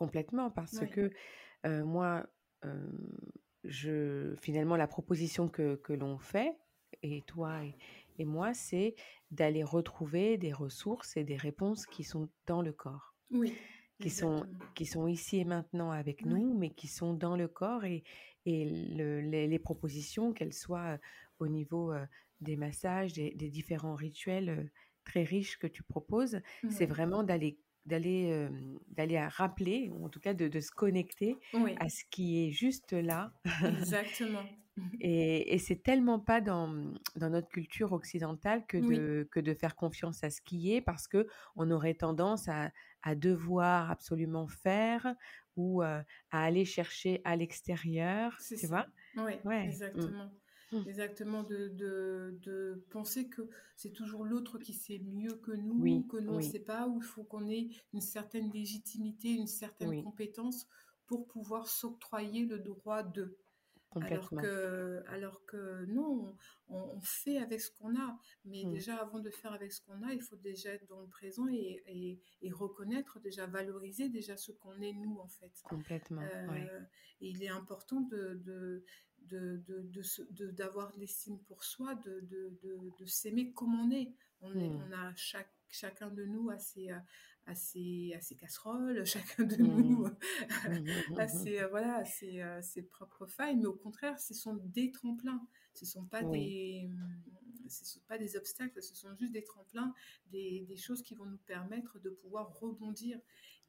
[0.00, 1.10] Complètement, parce que
[1.66, 2.26] euh, moi,
[2.64, 2.90] euh,
[3.64, 6.56] je, finalement, la proposition que, que l'on fait,
[7.02, 7.76] et toi et,
[8.18, 8.94] et moi, c'est
[9.30, 13.14] d'aller retrouver des ressources et des réponses qui sont dans le corps.
[13.30, 13.52] Oui,
[14.00, 17.46] Qui sont qui sont ici et maintenant avec Oui, nous, mais qui sont dans le
[17.46, 18.02] corps et
[18.46, 18.64] et
[18.96, 20.98] le les les propositions, qu'elles soient,
[21.40, 21.92] au niveau,
[22.40, 24.70] des massages, des des différents rituels,
[25.04, 26.40] très riches que tu proposes,
[26.70, 27.58] c'est vraiment d'aller
[27.90, 28.48] d'aller,
[28.88, 32.46] d'aller à rappeler ou en tout cas de de se connecter oui, à ce qui
[32.46, 33.32] est juste là
[33.64, 34.46] exactement.
[35.00, 39.40] et et c'est tellement pas dans, mmh, dans notre culture occidentale que Oui, de que
[39.40, 41.26] de faire confiance à ce qui est parce que
[41.56, 42.70] on aurait tendance à
[43.02, 45.14] à devoir absolument faire
[45.56, 48.68] ou, à aller chercher à l'extérieur, tu ça.
[48.68, 48.86] vois?
[49.16, 49.70] Oui, Ouais, mmh.
[49.70, 50.26] exactement.
[50.26, 50.39] Mmh.
[50.86, 56.06] Exactement, de, de, de penser que c'est toujours l'autre qui sait mieux que nous, Oui,
[56.08, 59.30] que nous on ne oui, sait pas, où il faut qu'on ait une certaine légitimité,
[59.30, 60.66] une certaine oui, compétence
[61.06, 63.36] pour pouvoir s'octroyer le droit de.
[64.02, 66.36] Alors que, alors que non,
[66.68, 68.16] on, on fait avec ce qu'on a.
[68.44, 68.72] Mais Mmh.
[68.74, 71.48] déjà, avant de faire avec ce qu'on a, il faut déjà être dans le présent
[71.48, 75.50] et, et- et reconnaître, déjà valoriser déjà ce qu'on est nous, en fait.
[75.64, 76.68] Complètement, ouais.
[76.70, 76.80] Euh,
[77.20, 78.84] et il est important de, de,
[79.22, 79.62] de,
[80.52, 84.12] d'avoir de l'estime pour soi, de, de, s'aimer comme on est.
[84.42, 84.82] On, est, Mmh.
[84.88, 86.98] on a chaque, chacun de nous a ses, euh,
[87.46, 89.66] a ses, a ses casseroles, chacun de Mmh.
[89.66, 90.06] nous
[90.68, 94.34] Mmh a ses, euh, voilà, a ses, euh, ses propres failles, mais au contraire, ce
[94.34, 95.46] sont des tremplins.
[95.74, 96.90] Ce ne sont, pas Oui, des,
[97.68, 99.94] ce sont pas des obstacles, ce sont juste des tremplins,
[100.26, 103.18] des, des choses qui vont nous permettre de pouvoir rebondir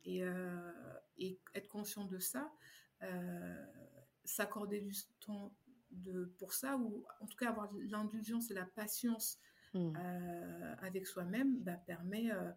[0.04, 0.72] et, euh,
[1.18, 2.52] et être conscient de ça,
[3.04, 3.66] euh,
[4.26, 5.54] s'accorder du temps
[5.92, 9.40] de, pour ça, ou en tout cas avoir l'indulgence et la patience
[9.74, 9.94] mmh.
[9.98, 12.52] euh, avec soi-même, bah, permet euh,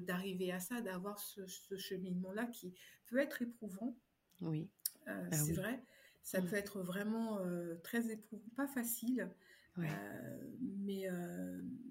[0.00, 2.74] d'arriver à ça, d'avoir ce, ce cheminement-là qui
[3.06, 3.96] peut être éprouvant,
[4.40, 4.68] Oui.
[5.08, 5.54] euh, Ah c'est oui.
[5.54, 5.82] vrai.
[6.22, 6.46] Ça Mmh.
[6.46, 7.38] peut être vraiment
[7.82, 9.30] très éprouvant, pas facile,
[9.76, 9.88] Ouais,
[10.60, 11.06] mais,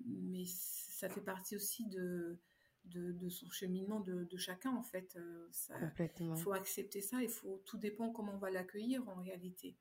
[0.07, 2.39] mais ça fait partie aussi de,
[2.85, 5.15] de, de son cheminement de, de chacun, en fait.
[5.15, 5.75] Euh, ça,
[6.19, 9.77] il faut accepter ça, il faut, tout dépend comment on va l'accueillir en réalité.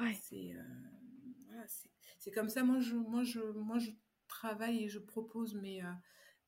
[0.00, 0.14] Ouais.
[0.22, 0.62] C'est euh,
[1.46, 2.64] voilà, c'est c'est comme ça.
[2.64, 3.90] Moi je, moi, je, moi, je
[4.26, 5.92] travaille et je propose mes, euh,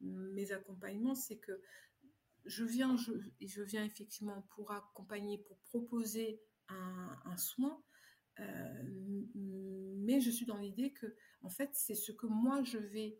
[0.00, 1.14] mes accompagnements.
[1.14, 1.60] C'est que
[2.44, 7.82] je viens, je, je viens effectivement pour accompagner, pour proposer un, un soin,
[8.40, 8.82] euh,
[9.34, 13.18] mais je suis dans l'idée que, en fait, c'est ce que moi je vais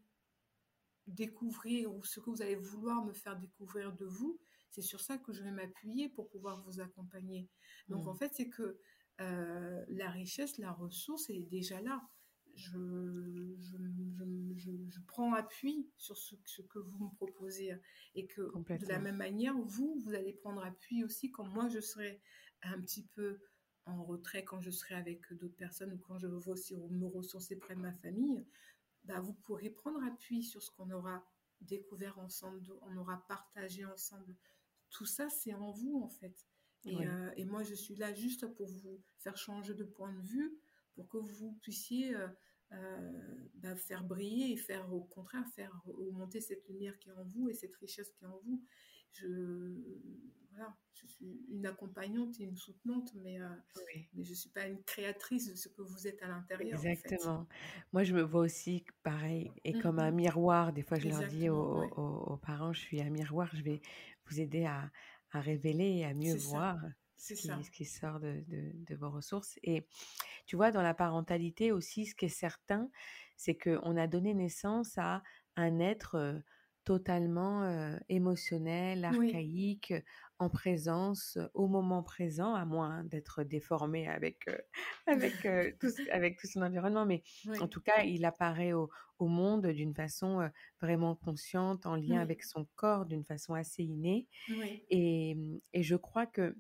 [1.09, 4.38] découvrir ou ce que vous allez vouloir me faire découvrir de vous,
[4.70, 7.48] c'est sur ça que je vais m'appuyer pour pouvoir vous accompagner.
[7.88, 8.18] Donc en Mmh.
[8.18, 8.78] fait, c'est que
[9.20, 12.02] euh, la richesse, la ressource, est déjà là.
[12.54, 13.76] Je, je,
[14.56, 17.72] je, je, prends appui sur ce, ce, que vous me proposez
[18.16, 21.78] et que de la même manière, vous, vous allez prendre appui aussi quand moi je
[21.80, 22.20] serai
[22.62, 23.38] un petit peu
[23.86, 27.56] en retrait, quand je serai avec d'autres personnes ou quand je veux aussi me ressourcer
[27.56, 28.44] près de ma famille
[29.09, 31.24] bah, vous pourrez prendre appui sur ce qu'on aura
[31.62, 34.36] découvert ensemble, on aura partagé ensemble.
[34.90, 36.46] Tout ça, c'est en vous, en fait.
[36.84, 40.12] Et, Oui, euh, et, moi, je suis là juste pour vous faire changer de point
[40.12, 40.59] de vue,
[40.94, 42.28] pour que vous puissiez euh,
[42.72, 47.24] euh, bah, faire briller et faire, au contraire, faire augmenter cette lumière qui est en
[47.24, 48.62] vous et cette richesse qui est en vous.
[49.12, 49.26] Je,
[50.50, 54.09] voilà, je suis une accompagnante et une soutenante, mais, euh, oui.
[54.14, 56.94] mais je ne suis pas une créatrice de ce que vous êtes à l'intérieur, en
[56.96, 57.14] fait.
[57.14, 57.46] Exactement.
[57.92, 60.72] Moi, je me vois aussi pareil et Mm comme un miroir.
[60.72, 61.88] Des fois, je leur dis aux, Exactement, ouais.
[61.96, 63.80] aux, aux parents, je suis un miroir, je vais
[64.26, 64.90] vous aider à,
[65.32, 66.76] à révéler et à mieux voir
[67.16, 67.61] ce qui, ce ça.
[67.72, 69.59] qui sort de, de, de vos ressources.
[69.62, 69.86] Et
[70.46, 72.90] tu vois, dans la parentalité aussi, ce qui est certain,
[73.36, 75.22] c'est qu'on a donné naissance à
[75.56, 76.38] un être euh,
[76.89, 79.93] totalement euh, émotionnel, Oui, archaïque,
[80.39, 84.57] en présence, au moment présent, à moins d'être déformé avec, euh,
[85.07, 87.05] avec, euh, tout, ce- avec tout son environnement.
[87.05, 87.22] Mais
[87.59, 90.49] en tout cas, il apparaît au, au monde d'une façon
[90.80, 94.26] vraiment consciente, en lien oui, avec son corps, d'une façon assez innée.
[94.91, 95.36] Et,
[95.72, 96.57] et je crois que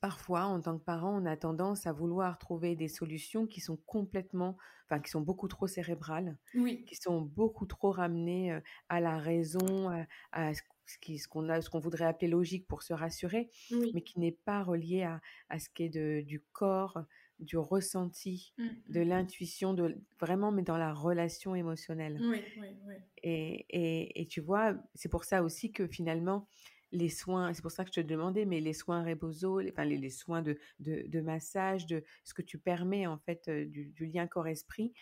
[0.00, 3.76] Parfois, en tant que parent, on a tendance à vouloir trouver des solutions qui sont
[3.86, 9.18] complètement, enfin, qui sont beaucoup trop cérébrales, oui, qui sont beaucoup trop ramenées à la
[9.18, 13.50] raison, à, à ce qu'on a, ce qu'on voudrait appeler logique pour se rassurer,
[13.94, 17.04] mais qui n'est pas relié à, à ce qui est de, du corps,
[17.38, 19.08] du ressenti, mm, de mm, mm.
[19.08, 22.18] l'intuition, de vraiment, mais dans la relation émotionnelle.
[22.22, 26.46] oui, oui, oui, Et, et, et tu vois, c'est pour ça aussi que finalement,
[26.92, 29.84] les soins, c'est pour ça que je te demandais, mais les soins Rebozo, les, enfin
[29.84, 33.86] les, les soins de, de, de massage, de ce que tu permets en fait du,
[33.86, 34.92] du lien corps-esprit,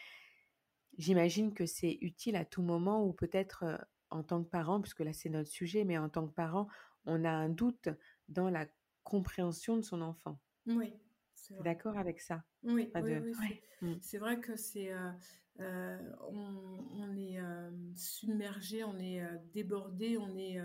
[0.96, 5.12] j'imagine que c'est utile à tout moment ou peut-être en tant que parent, puisque là
[5.12, 6.68] c'est notre sujet, mais en tant que parent,
[7.06, 7.88] on a un doute
[8.28, 8.66] dans la
[9.02, 10.38] compréhension de son enfant.
[10.66, 10.92] oui,
[11.64, 12.44] d'accord avec ça?
[12.62, 14.92] Oui, oui, c'est vrai que c'est...
[15.58, 17.40] on, est
[17.96, 19.22] submergé, on est
[19.52, 20.60] débordé, on est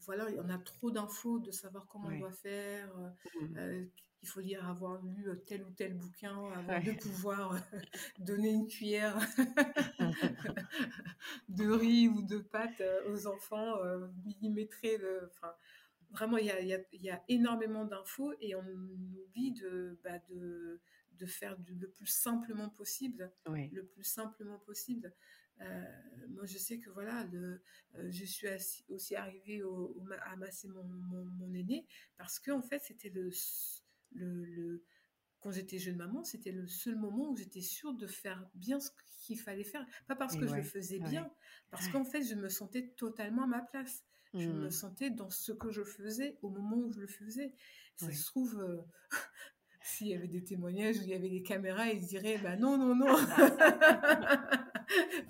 [0.00, 2.94] voilà, on a trop d'infos de savoir comment on doit faire,
[3.40, 3.86] mmh
[4.26, 7.58] il faut lire, avoir lu euh, tel ou tel bouquin avant de pouvoir euh,
[8.18, 9.16] donner une cuillère
[11.48, 13.76] de riz ou de pâtes euh, aux enfants,
[14.24, 15.30] millimétrer le.
[15.30, 15.54] Enfin,
[16.10, 20.80] vraiment, il y a, énormément d'infos et on oublie de, bah, de,
[21.12, 23.32] de faire le plus simplement possible.
[23.46, 25.14] Le plus simplement possible.
[26.28, 27.62] Moi, je sais que voilà, le,
[28.08, 28.48] je suis
[28.88, 31.86] aussi arrivée au, à masser mon, mon, mon, aîné
[32.16, 33.30] parce que en fait, c'était le
[34.12, 34.82] le,
[35.40, 38.90] quand j'étais jeune maman, c'était le seul moment où j'étais sûre de faire bien ce
[39.22, 39.86] qu'il fallait faire.
[40.06, 41.30] Pas parce que je le faisais bien,
[41.70, 44.04] parce qu'en fait, je me sentais totalement à ma place.
[44.34, 44.70] Je me mmh.
[44.70, 47.54] sentais dans ce que je faisais au moment où je le faisais.
[47.94, 48.82] Ça se trouve, euh,
[49.82, 52.76] s'il y avait des témoignages où il y avait des caméras, ils diraient bah non,
[52.76, 53.16] non, non,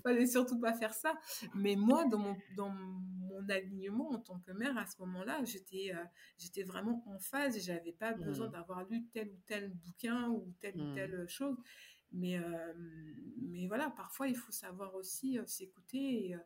[0.07, 1.19] fallait surtout pas faire ça.
[1.55, 5.93] Mais moi, dans mon, dans mon alignement en tant que mère, à ce moment-là, j'étais
[5.95, 6.05] euh,
[6.39, 8.53] j'étais vraiment en phase et j'avais pas besoin mmh.
[8.53, 10.95] d'avoir lu tel ou tel bouquin ou telle ou mmh.
[10.95, 11.57] telle chose.
[12.13, 12.73] Mais, euh,
[13.43, 16.37] mais voilà, parfois, il faut savoir aussi euh, s'écouter et,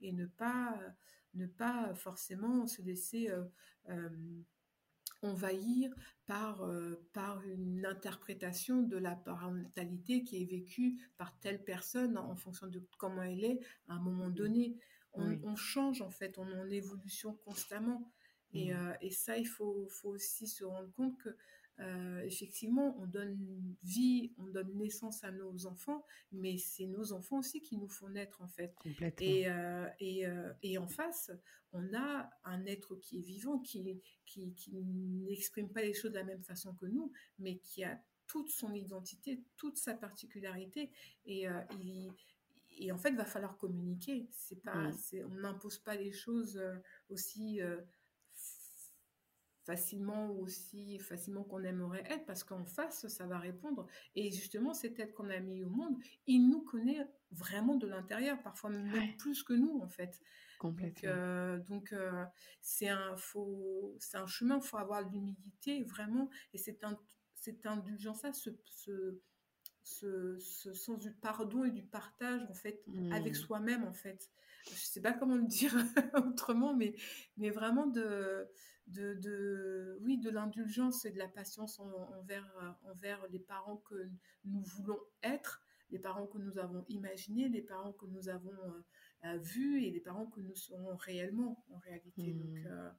[0.00, 0.80] et, ne, pas,
[1.34, 3.30] ne pas forcément se laisser
[5.22, 5.92] envahir
[6.26, 12.36] par, euh, par une interprétation de la parentalité qui est vécue par telle personne en
[12.36, 14.76] fonction de comment elle est à un moment donné.
[15.12, 18.12] On, change en fait, on est en évolution constamment.
[18.52, 18.76] Et, mmh.
[18.76, 21.36] euh, et ça, il faut, faut, aussi se rendre compte que
[21.78, 23.38] euh, effectivement, on donne
[23.82, 28.10] vie, on donne naissance à nos enfants, mais c'est nos enfants aussi qui nous font
[28.10, 28.74] naître en fait.
[29.18, 31.30] Et, euh, et, euh, et, en face,
[31.72, 36.18] on a un être qui est vivant, qui, qui, qui n'exprime pas les choses de
[36.18, 40.90] la même façon que nous, mais qui a toute son identité, toute sa particularité.
[41.24, 41.46] Et,
[41.80, 42.12] il,
[42.78, 44.28] et en fait, il va falloir communiquer.
[44.32, 44.94] C'est pas, mmh.
[45.30, 46.62] on n'impose pas les choses
[47.08, 47.60] aussi
[49.70, 53.86] facilement aussi facilement qu'on aimerait être parce qu'en face, ça va répondre.
[54.16, 55.96] Et justement, cet être qu'on a mis au monde,
[56.26, 60.20] il nous connaît vraiment de l'intérieur, parfois même plus que nous, en fait.
[60.58, 61.58] Complètement.
[61.68, 62.24] Donc, euh, euh,
[62.60, 66.28] c'est un, faut, c'est un chemin, il faut avoir de l'humilité, vraiment.
[66.52, 66.98] Et c'est un,
[67.36, 69.20] cette indulgence-là, ce, ce,
[69.84, 73.36] ce, ce, sens du pardon et du partage, en fait, avec mmh.
[73.36, 74.30] soi-même, en fait.
[74.66, 75.74] Je sais pas comment le dire
[76.26, 76.96] autrement, mais,
[77.36, 78.48] mais vraiment de
[78.92, 84.08] de, oui, de l'indulgence et de la patience envers, euh, envers les parents que
[84.44, 88.84] nous voulons être, les parents que nous avons imaginés, les parents que nous avons euh,
[89.26, 92.32] euh, vus et les parents que nous serons réellement en réalité.
[92.32, 92.92] Donc, mmh.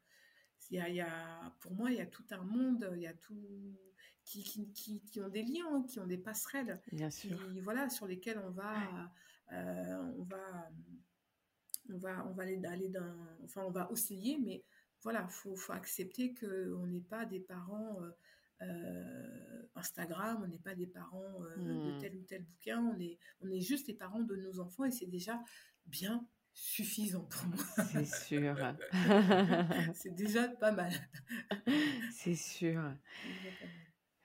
[0.72, 3.78] il y, a, pour moi, il y a tout un monde, il y a tout
[4.24, 7.38] qui, qui, qui, ont des liens, qui ont des passerelles, Bien sûr.
[7.64, 9.12] voilà, sur lesquels on va,
[9.50, 10.70] on va,
[11.90, 14.64] on va, on va aller, aller d'un, enfin, on va osciller, mais
[15.04, 18.12] voilà, faut, faut accepter qu'on n'est pas des parents euh,
[18.62, 22.00] euh, Instagram, on n'est pas des parents euh, de hmm.
[22.00, 24.92] tel ou tel bouquin, on est, on est juste les parents de nos enfants et
[24.92, 25.42] c'est déjà
[25.88, 27.86] bien suffisant pour moi.
[27.92, 28.56] C'est sûr.
[29.96, 30.92] c'est déjà pas mal.
[32.12, 32.84] c'est sûr.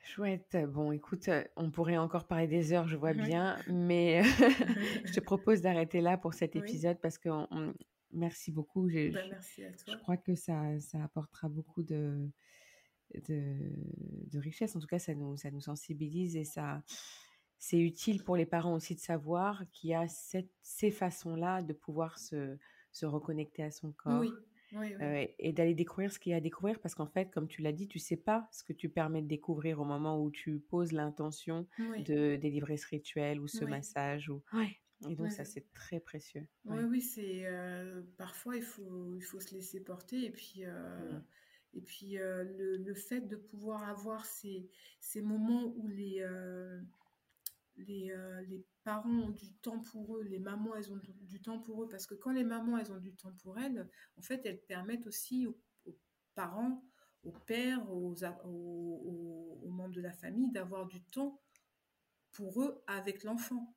[0.02, 0.56] Chouette.
[0.68, 4.22] Bon, écoute, on pourrait encore parler des heures, je vois bien, mais
[5.04, 7.28] je te propose d'arrêter là pour cet épisode parce que
[8.12, 8.86] Merci beaucoup.
[8.86, 9.94] Bah, merci à toi.
[9.94, 12.28] Je crois que ça, ça apportera beaucoup de,
[13.14, 14.76] de, richesse.
[14.76, 16.82] En tout cas, ça nous, ça nous sensibilise et ça,
[17.58, 21.72] c'est utile pour les parents aussi de savoir qu'il y a cette, ces façons-là de
[21.72, 22.56] pouvoir se,
[22.92, 24.20] se reconnecter à son corps.
[24.20, 24.32] Oui.
[24.74, 27.62] Euh, et d'aller découvrir ce qu'il y a à découvrir parce qu'en fait, comme tu
[27.62, 30.58] l'as dit, tu sais pas ce que tu permets de découvrir au moment où tu
[30.58, 34.28] poses l'intention de délivrer ce rituel ou ce massage.
[34.28, 34.42] Ou...
[35.08, 36.46] Et donc, ça, c'est très précieux.
[36.64, 37.46] Oui, oui, c'est.
[37.46, 40.24] Euh, parfois, il faut, il faut se laisser porter.
[40.24, 41.18] Et puis, euh,
[41.74, 44.70] et puis euh, le, le, fait de pouvoir avoir ces,
[45.00, 46.26] ces moments où les,
[47.76, 48.14] les,
[48.48, 51.88] les, parents ont du temps pour eux, les mamans, elles ont du temps pour eux.
[51.88, 53.86] Parce que quand les mamans, elles ont du temps pour elles,
[54.16, 55.58] en fait, elles permettent aussi aux,
[56.34, 56.82] parents,
[57.22, 61.40] aux pères, aux, aux, aux membres de la famille d'avoir du temps
[62.32, 63.74] pour eux avec l'enfant.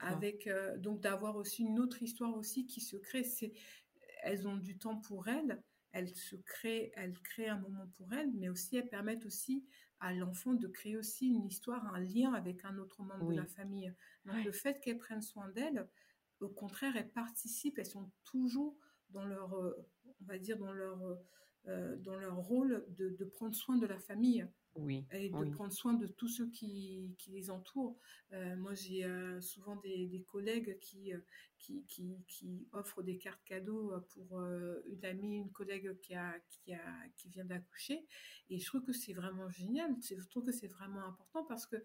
[0.00, 3.24] Avec, euh, donc d'avoir aussi une autre histoire aussi qui se crée.
[3.24, 3.52] C'est,
[4.22, 5.62] elles ont du temps pour elles,
[5.92, 9.66] elles se créent, elles créent un moment pour elles, mais aussi elles permettent aussi
[10.00, 13.46] à l'enfant de créer aussi une histoire, un lien avec un autre membre de la
[13.46, 13.92] famille.
[14.24, 15.88] Donc le fait qu'elles prennent soin d'elles,
[16.40, 18.76] au contraire, elles participent, elles sont toujours
[19.10, 19.88] dans leur, euh,
[20.20, 21.00] on va dire dans leur,
[21.68, 24.44] euh, dans leur rôle de, de, prendre soin de la famille.
[24.74, 25.50] Oui, et de oui.
[25.50, 27.98] prendre soin de tous ceux qui, qui les entourent.
[28.32, 31.18] Euh, moi, j'ai euh, souvent des, des collègues qui, euh,
[31.58, 36.72] qui, qui, qui offrent des cartes cadeaux pour une amie, une collègue qui, a, qui,
[36.72, 38.06] a, qui vient d'accoucher.
[38.48, 39.94] Et je trouve que c'est vraiment génial.
[40.02, 41.76] Je trouve que c'est vraiment important parce que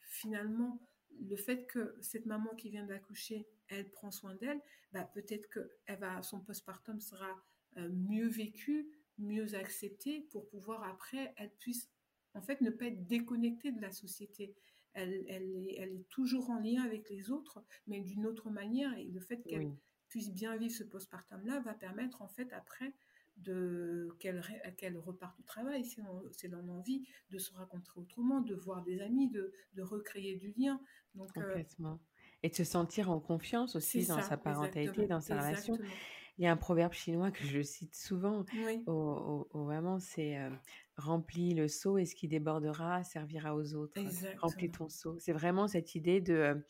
[0.00, 0.80] finalement,
[1.20, 4.60] le fait que cette maman qui vient d'accoucher, elle prend soin d'elle,
[4.92, 7.28] bah, peut-être que elle va, son postpartum sera
[7.76, 8.88] mieux vécu,
[9.18, 11.90] mieux accepté pour pouvoir après, elle puisse
[12.36, 14.54] en fait ne pas être déconnectée de la société.
[14.94, 18.96] Elle, elle, est, elle est toujours en lien avec les autres, mais d'une autre manière.
[18.98, 19.72] Et le fait qu'elle Oui,
[20.08, 22.94] puisse bien vivre ce postpartum-là va permettre en fait après
[23.36, 24.42] de qu'elle
[24.78, 28.40] qu'elle reparte au travail si on, si elle en a envie, de se rencontrer autrement,
[28.40, 30.80] de voir des amis, de, de recréer du lien.
[31.14, 32.00] Donc, euh, complètement.
[32.42, 35.74] Et de se sentir en confiance c'est aussi dans sa parentalité, dans sa relation.
[35.74, 35.94] exactement.
[36.38, 40.38] Il y a un proverbe chinois que je cite souvent Oui, aux- aux mamans, c'est
[40.38, 40.50] euh,
[40.96, 44.08] remplis le seau et ce qui débordera servira aux autres.
[44.36, 45.18] Remplis exactement, ton seau.
[45.18, 46.64] C'est vraiment cette idée de,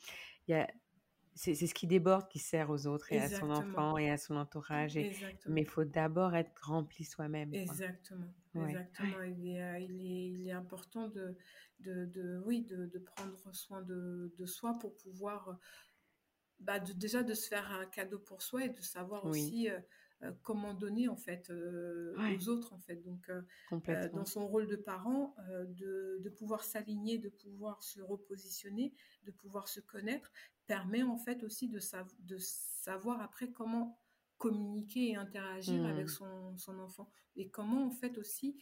[0.49, 0.67] il
[1.35, 4.37] c'est ce qui déborde qui sert aux autres et à son enfant et à son
[4.37, 4.97] entourage.
[4.97, 5.09] Et,
[5.47, 7.59] mais il faut d'abord être rempli soi-même.
[7.59, 9.23] Exactement, Ouais, exactement.
[9.23, 11.37] Il est, il est, il est important de,
[11.81, 15.59] de, de- oui, de, de prendre soin de, soi pour pouvoir,
[16.61, 19.79] bah, déjà de se faire un cadeau pour soi et de savoir oui, aussi euh,
[20.23, 22.97] euh, comment donner en fait euh, ouais, aux autres en fait.
[23.05, 23.43] Donc, euh,
[24.13, 28.95] dans son rôle de parent, de, de pouvoir s'aligner, de pouvoir se repositionner,
[29.25, 30.33] de pouvoir se connaître,
[30.67, 33.99] permet en fait aussi de, sav- de savoir après comment
[34.39, 38.61] communiquer et interagir avec Hmm, son, son enfant et comment en fait aussi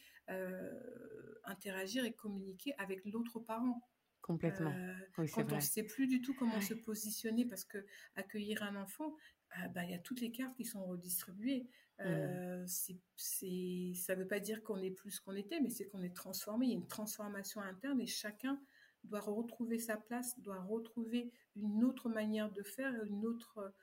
[1.43, 3.81] interagir et communiquer avec l'autre parent.
[4.21, 4.71] complètement.
[4.71, 7.85] Euh, Oui, quand on ne sait plus du tout comment se positionner parce que
[8.15, 9.15] accueillir un enfant,
[9.57, 11.67] ah bah, il y a toutes les cartes qui sont redistribuées.
[12.03, 15.69] Hmm, Euh, c'est, c'est, ça ne veut pas dire qu'on est plus qu'on était, mais
[15.69, 16.65] c'est qu'on est transformé.
[16.67, 18.59] Il y a une transformation interne et chacun
[19.03, 23.73] doit retrouver sa place, doit retrouver une autre manière de faire, une autre.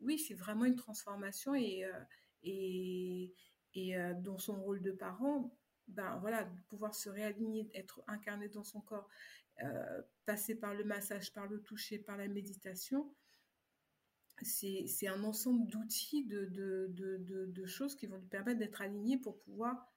[0.00, 1.92] Oui, c'est vraiment une transformation et, euh,
[2.42, 3.34] et,
[3.74, 5.56] et euh, dans son rôle de parent,
[5.88, 9.08] ben voilà, pouvoir se réaligner, être incarné dans son corps,
[10.26, 13.12] passer par le massage, par le toucher, par la méditation,
[14.42, 18.82] c'est un ensemble d'outils, de, de, de, de, de choses qui vont lui permettre d'être
[18.82, 19.92] aligné pour pouvoir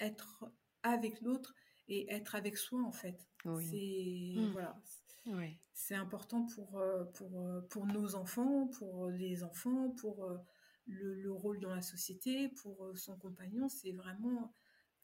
[0.00, 0.44] être
[0.82, 1.54] avec l'autre
[1.88, 3.28] et être avec soi en fait.
[3.44, 3.66] Oui.
[3.70, 4.80] C'est voilà,
[5.26, 5.58] ouais.
[5.72, 10.36] c'est important pour, euh, pour, euh, pour nos enfants, pour les enfants, pour euh,
[10.86, 13.68] le, le rôle dans la société, pour son compagnon.
[13.68, 14.54] C'est vraiment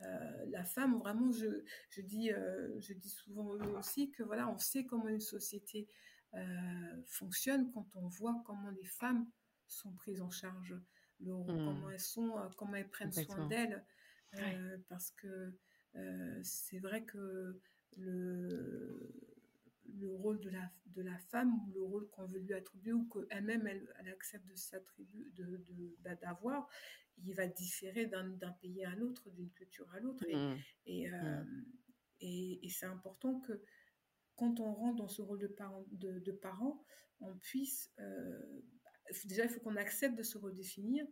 [0.03, 0.99] euh, la femme.
[0.99, 5.21] Vraiment, je, je, dis, euh, je dis souvent aussi que voilà, on sait comment une
[5.21, 5.89] société
[6.35, 9.27] euh, fonctionne quand on voit comment les femmes
[9.67, 10.75] sont prises en charge,
[11.21, 11.33] le,
[11.65, 13.85] comment Hmm, elles sont, euh, comment elles prennent soin d'elles,
[14.35, 14.57] Ouais.
[14.57, 15.53] euh, parce que
[15.97, 17.61] euh, c'est vrai que
[17.97, 19.15] le,
[19.95, 23.09] le rôle de la, de la femme ou le rôle qu'on veut lui attribuer ou
[23.09, 26.69] qu'elle-même elle, elle accepte de s'attribuer de, de, bah, d'avoir,
[27.19, 28.31] il va différer d'un,
[28.61, 30.25] pays à l'autre, d'une culture à l'autre.
[30.29, 30.47] Et,
[30.87, 31.45] et, hmm, euh,
[32.21, 33.63] et, et c'est important que
[34.37, 36.41] quand on rentre dans ce rôle de parent, de, de
[37.21, 37.91] on puisse...
[38.01, 38.63] euh,
[39.25, 41.07] déjà, il faut qu'on accepte de se redéfinir,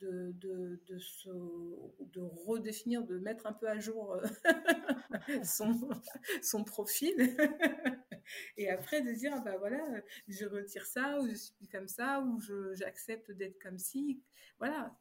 [0.00, 4.24] de, de, de, se, de redéfinir, de mettre un peu à jour euh,
[5.44, 5.88] son,
[6.42, 7.14] son profil.
[8.56, 9.82] Et après, de dire, ah bah voilà,
[10.28, 12.40] je retire ça, ou je suis comme ça, ou
[12.74, 14.20] j'accepte d'être comme ci.
[14.58, 14.96] Voilà,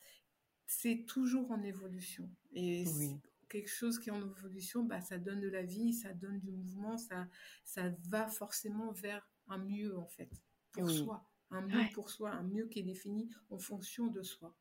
[0.67, 2.29] c'est toujours en évolution.
[2.53, 3.19] Et Oui.
[3.55, 6.51] Quelque chose qui est en évolution, bah, ça donne de la vie, ça donne du
[6.51, 7.27] mouvement, ça,
[7.63, 10.29] ça va forcément vers un mieux, en fait,
[10.73, 10.97] pour Oui.
[10.97, 11.29] soi.
[11.51, 14.55] Un mieux Ouais, pour soi, un mieux qui est défini en fonction de soi.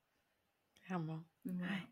[0.84, 1.24] clairement.
[1.44, 1.74] Voilà.
[1.74, 1.88] Ouais.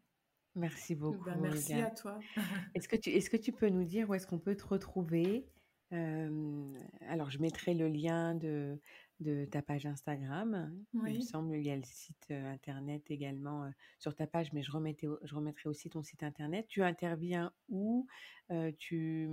[0.55, 1.87] Merci Ben, beaucoup, merci Olga.
[1.87, 2.21] à toi.
[2.75, 5.47] Est-ce que tu, est-ce que tu peux nous dire où est-ce qu'on peut te retrouver?
[5.93, 8.81] Euh, alors, je mettrai le lien de,
[9.23, 10.85] de ta page Instagram.
[11.05, 14.53] Il me semble, il y a le site euh, internet également euh, sur ta page,
[14.53, 16.67] mais je remettais, au- je remettrai aussi ton site internet.
[16.69, 18.07] Tu interviens où?
[18.51, 19.29] Euh, tu,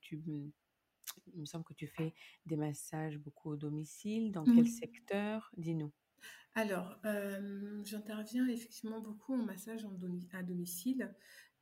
[0.00, 0.22] tu,
[1.34, 2.14] il me semble que tu fais
[2.46, 4.32] des massages beaucoup au domicile.
[4.32, 5.50] Dans quel secteur?
[5.56, 5.92] Dis-nous.
[6.54, 7.00] Alors,
[7.84, 11.14] j'interviens effectivement beaucoup en massage en domi- à domicile.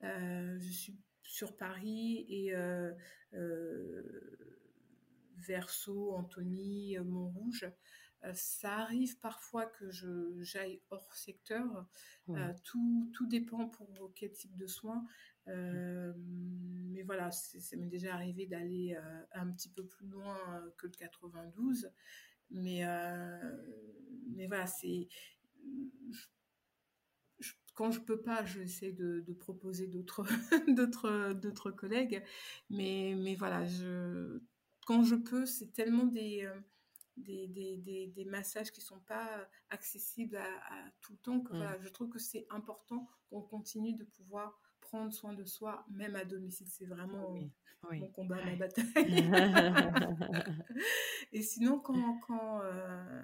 [0.02, 2.92] Je suis sur Paris et euh,
[3.34, 4.02] euh,
[5.46, 7.66] Verso, Antony, euh, Montrouge.
[8.24, 11.86] Euh, ça arrive parfois que je, j'aille hors secteur.
[12.28, 15.04] Euh, tout, tout dépend pour quel type de soins.
[15.46, 18.96] Mais voilà, c'est- ça m'est déjà arrivé d'aller
[19.32, 20.36] un petit peu plus loin
[20.76, 21.90] que le 92.
[22.50, 22.84] Mais,
[24.36, 25.08] mais voilà, c'est.
[27.74, 30.24] quand je peux pas, j'essaie de, de proposer d'autres,
[30.68, 32.22] d'autres, d'autres collègues.
[32.68, 34.40] Mais, mais voilà, je,
[34.90, 36.48] quand je peux, c'est tellement des,
[37.16, 41.82] des, des, des, massages qui sont pas accessibles à, tout le temps que voilà, mmh.
[41.82, 46.24] je trouve que c'est important qu'on continue de pouvoir prendre soin de soi, même à
[46.24, 46.66] domicile.
[46.68, 47.32] C'est vraiment
[47.92, 48.84] mon combat, ma bataille.
[51.32, 53.22] et sinon, quand, quand, euh,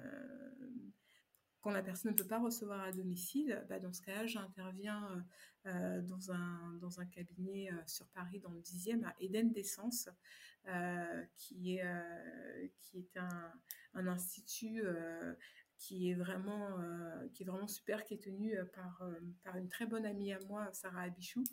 [1.67, 5.05] quand la personne ne peut pas recevoir à domicile, bah dans ce cas-là, j'interviens
[5.65, 10.07] euh, euh, dans, un, cabinet sur Paris, dans le 10e, à Eden d'Essence,
[11.35, 11.83] qui, est,
[12.79, 14.81] qui est un, institut
[15.77, 16.77] qui est vraiment
[17.33, 19.03] qui est vraiment super qui est tenu par
[19.57, 21.43] une très bonne amie à moi Sarah Abichou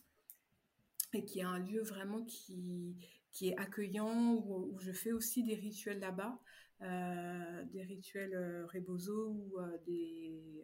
[1.13, 2.97] et qui est un lieu vraiment qui,
[3.41, 6.44] est accueillant, où, je fais aussi des rituels là-bas, euh,
[6.81, 10.63] des rituels euh, rebozo ou euh, des,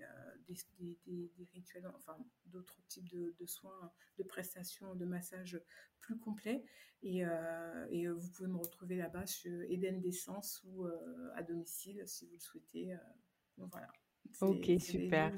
[0.49, 5.61] des, rituels, enfin d'autres types de, soins, de prestations, de massages
[6.01, 6.65] plus complets.
[7.03, 7.23] Et,
[7.91, 10.87] et vous pouvez me retrouver là-bas chez Eden d'Essence ou
[11.35, 12.95] à domicile si vous le souhaitez.
[13.57, 13.89] donc voilà.
[14.41, 15.33] Ok, super.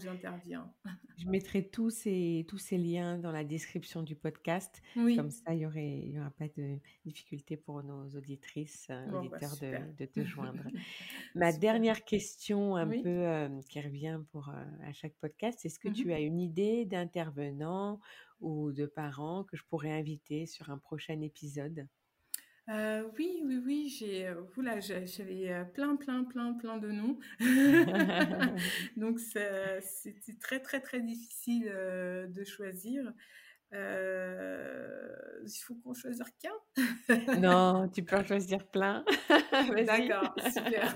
[1.18, 4.82] Je mettrai tous ces, tous ces liens dans la description du podcast.
[4.96, 5.16] Oui.
[5.16, 9.56] Comme ça, il n'y y aura pas de difficulté pour nos auditrices, euh, bah, auditeurs
[9.60, 10.64] de, de, te joindre.
[11.34, 15.88] Ma dernière question, un peu euh, qui revient pour, euh, à chaque podcast, est-ce que
[15.88, 18.00] mmh tu as une idée d'intervenant
[18.40, 21.86] ou de parents que je pourrais inviter sur un prochain épisode?
[22.68, 24.44] Euh, oui, oui, oui, j'ai, euh,
[24.80, 27.18] j'avais euh, plein, plein, plein, plein de noms.
[28.96, 33.12] Donc, c'était très, très, très difficile de choisir.
[33.72, 33.78] il
[35.64, 37.38] faut qu'on choisisse qu'un.
[37.40, 39.04] non, tu peux en choisir plein.
[39.84, 40.94] D'accord, super.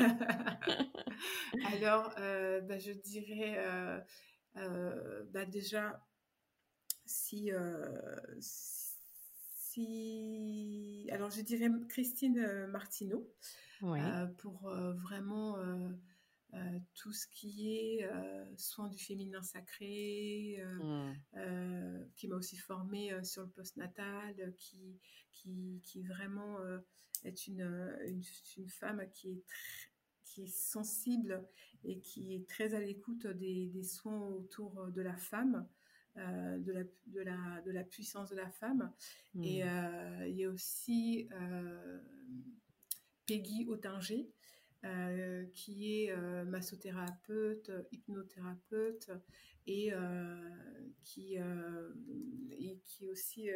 [1.72, 3.58] Alors, bah, je dirais,
[4.54, 6.00] bah, déjà,
[7.04, 7.50] si,
[8.38, 8.75] si
[11.10, 13.30] alors je dirais Christine euh, Martineau,
[13.82, 15.58] euh, pour euh, vraiment
[16.94, 18.08] tout ce qui est
[18.56, 21.12] soins du féminin sacré, mmh.
[22.14, 24.98] qui m'a aussi formée sur le postnatal, qui,
[25.32, 26.56] qui, qui vraiment
[27.24, 27.94] est une,
[28.56, 29.44] une, femme qui est
[30.24, 31.46] qui est sensible
[31.84, 35.68] et qui est très à l'écoute des, des, soins autour de la femme.
[36.18, 38.90] Euh, de, la, de, la, de la puissance de la femme.
[39.42, 39.68] Et mmh.
[39.68, 42.00] euh, il y a aussi euh,
[43.26, 44.30] Peggy Ottinger,
[45.52, 49.10] qui est massothérapeute, hypnothérapeute
[49.66, 49.92] et,
[51.02, 53.48] qui, et qui est aussi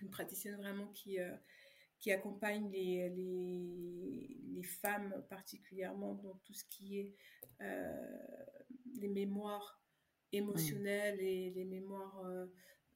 [0.00, 1.16] une praticienne vraiment qui,
[1.98, 7.14] qui accompagne les, les, les, femmes particulièrement dans tout ce qui est
[9.00, 9.80] les mémoires
[10.32, 12.46] émotionnelles et les mémoires euh,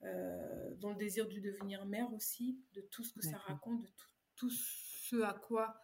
[0.05, 3.89] euh, dans le désir de devenir mère aussi, de tout ce que ça raconte, de
[4.35, 5.76] tout, ce à quoi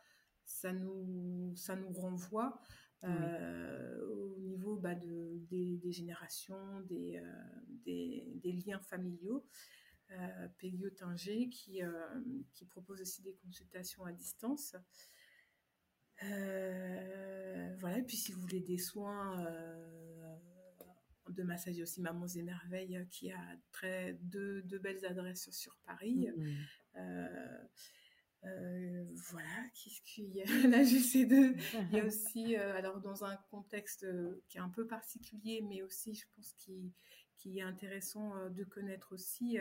[0.44, 2.61] ça nous, ça nous renvoie.
[3.05, 7.22] Euh, au niveau bah, de, des, générations, des,
[7.84, 9.47] des, des, liens familiaux.
[10.12, 11.82] Euh, Peggy qui,
[12.55, 14.76] qui propose aussi des consultations à distance.
[16.22, 19.44] voilà, et puis si vous voulez des soins
[21.37, 26.28] de massage aussi Mamans et Merveilles qui a très deux, deux belles adresses sur Paris.
[26.37, 26.57] Mm, mm.
[26.97, 27.59] Euh,
[28.45, 30.45] euh, voilà, qu'est-ce qu'il y a?
[30.68, 31.55] Là J'essaie de.
[31.91, 34.07] Il y a aussi, euh, alors dans un contexte
[34.49, 36.93] qui est un peu particulier, mais aussi, je pense, qui,
[37.37, 39.59] qui est intéressant de connaître aussi.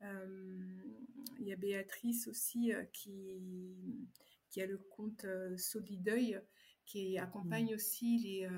[0.00, 4.08] il y a Béatrice aussi qui,
[4.50, 6.40] qui a le compte Solideuil,
[6.86, 7.74] qui accompagne mm.
[7.74, 8.48] aussi les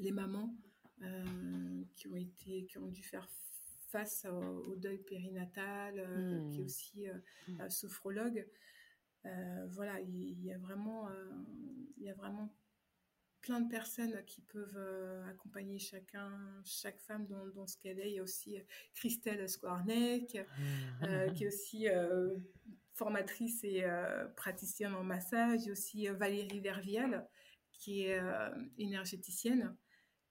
[0.00, 0.69] les mamans euh,
[1.94, 3.28] qui ont été, qui ont dû faire
[3.90, 4.24] face
[4.66, 6.64] au, deuil périnatal, euh, qui est hmm.
[6.64, 7.14] aussi euh,
[7.48, 7.68] hmm.
[7.68, 8.46] sophrologue.
[9.68, 11.08] voilà, il, y a vraiment,
[11.98, 12.54] il y a vraiment
[13.40, 16.30] plein de personnes qui peuvent accompagner chacun,
[16.64, 18.10] chaque femme dans, ce qu'elle est.
[18.10, 18.58] Il y a aussi
[18.94, 21.32] Christelle Squarneck, hmm.
[21.34, 21.86] qui est aussi
[22.94, 23.84] formatrice et
[24.36, 25.62] praticienne en massage.
[25.62, 27.28] Il y a aussi Valérie Vervial,
[27.72, 28.20] qui est
[28.78, 29.76] énergéticienne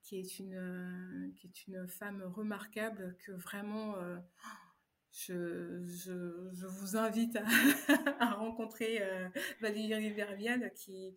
[0.09, 4.17] qui est une, euh, qui est une femme remarquable que vraiment euh,
[5.11, 7.37] je, je, je, vous invite
[8.19, 9.29] à, rencontrer euh,
[9.61, 11.15] Valérie Vervial qui,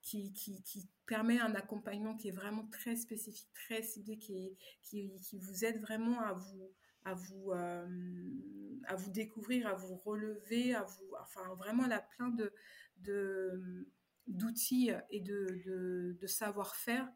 [0.00, 5.20] qui, qui, qui, permet un accompagnement qui est vraiment très spécifique, très ciblé, qui, qui,
[5.20, 6.72] qui vous aide vraiment à vous,
[7.04, 12.28] à vous, à vous découvrir, à vous relever, à vous, enfin vraiment elle a plein
[12.28, 12.54] de,
[12.98, 13.86] de
[14.28, 17.10] d'outils et de, de, de savoir-faire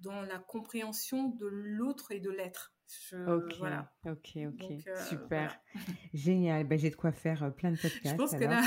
[0.00, 2.74] dans la compréhension de l'autre et de l'être.
[3.12, 3.90] ok, voilà.
[4.04, 5.58] ok, ok, euh, super,
[6.14, 6.64] génial.
[6.64, 8.10] Ben, j'ai de quoi faire euh, plein de podcasts.
[8.10, 8.62] Je pense que là.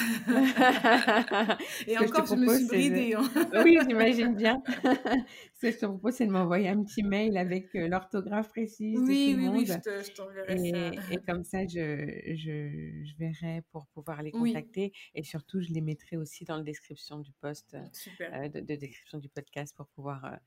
[1.87, 3.13] et encore, je, me suis bridée.
[3.13, 3.29] Hein.
[3.63, 4.61] oui, j'imagine bien.
[4.65, 8.99] Ce que je te propose, c'est de m'envoyer un petit mail avec euh, l'orthographe précise.
[8.99, 11.13] Oui, de tout oui, oui, je t'enverrai ça.
[11.13, 14.91] Et comme ça, je, je, je, verrai pour pouvoir les contacter.
[15.13, 19.29] Et surtout, je les mettrai aussi dans la description du post, de, de, description du
[19.29, 20.37] podcast pour pouvoir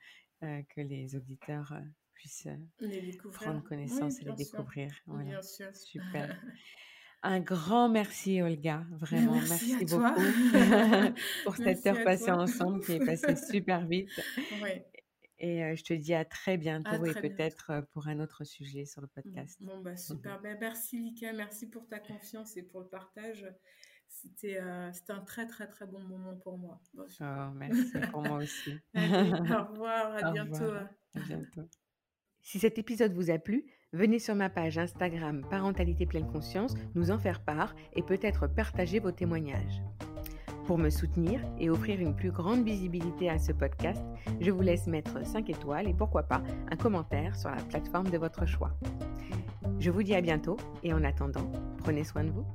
[0.40, 1.74] que les auditeurs
[2.14, 2.48] puissent
[3.32, 4.92] prendre connaissance et les découvrir.
[5.06, 5.74] Bien sûr.
[5.74, 6.40] Super.
[7.22, 10.22] Un grand merci Olga, vraiment merci, beaucoup
[11.44, 14.08] pour cette heure passée ensemble qui est passée super vite.
[15.38, 19.06] Et je te dis à très bientôt et peut-être pour un autre sujet sur le
[19.06, 19.22] mmh.
[19.22, 19.58] podcast.
[19.60, 23.46] Bon bah super, ben, merci Lika, merci pour ta confiance et pour le partage.
[24.22, 26.80] C'était un très très très bon moment pour moi.
[26.98, 27.04] oh,
[27.54, 28.72] merci pour moi aussi.
[28.94, 28.98] au
[29.72, 30.72] revoir, à bientôt.
[31.14, 31.62] À bientôt.
[32.42, 37.10] Si cet épisode vous a plu, venez sur ma page Instagram Parentalité pleine conscience nous
[37.10, 39.82] en faire part et peut-être partager vos témoignages.
[40.66, 44.02] Pour me soutenir et offrir une plus grande visibilité à ce podcast,
[44.40, 48.18] je vous laisse mettre 5 étoiles et pourquoi pas un commentaire sur la plateforme de
[48.18, 48.72] votre choix.
[49.80, 52.46] Je vous dis à bientôt et en attendant, prenez soin de vous.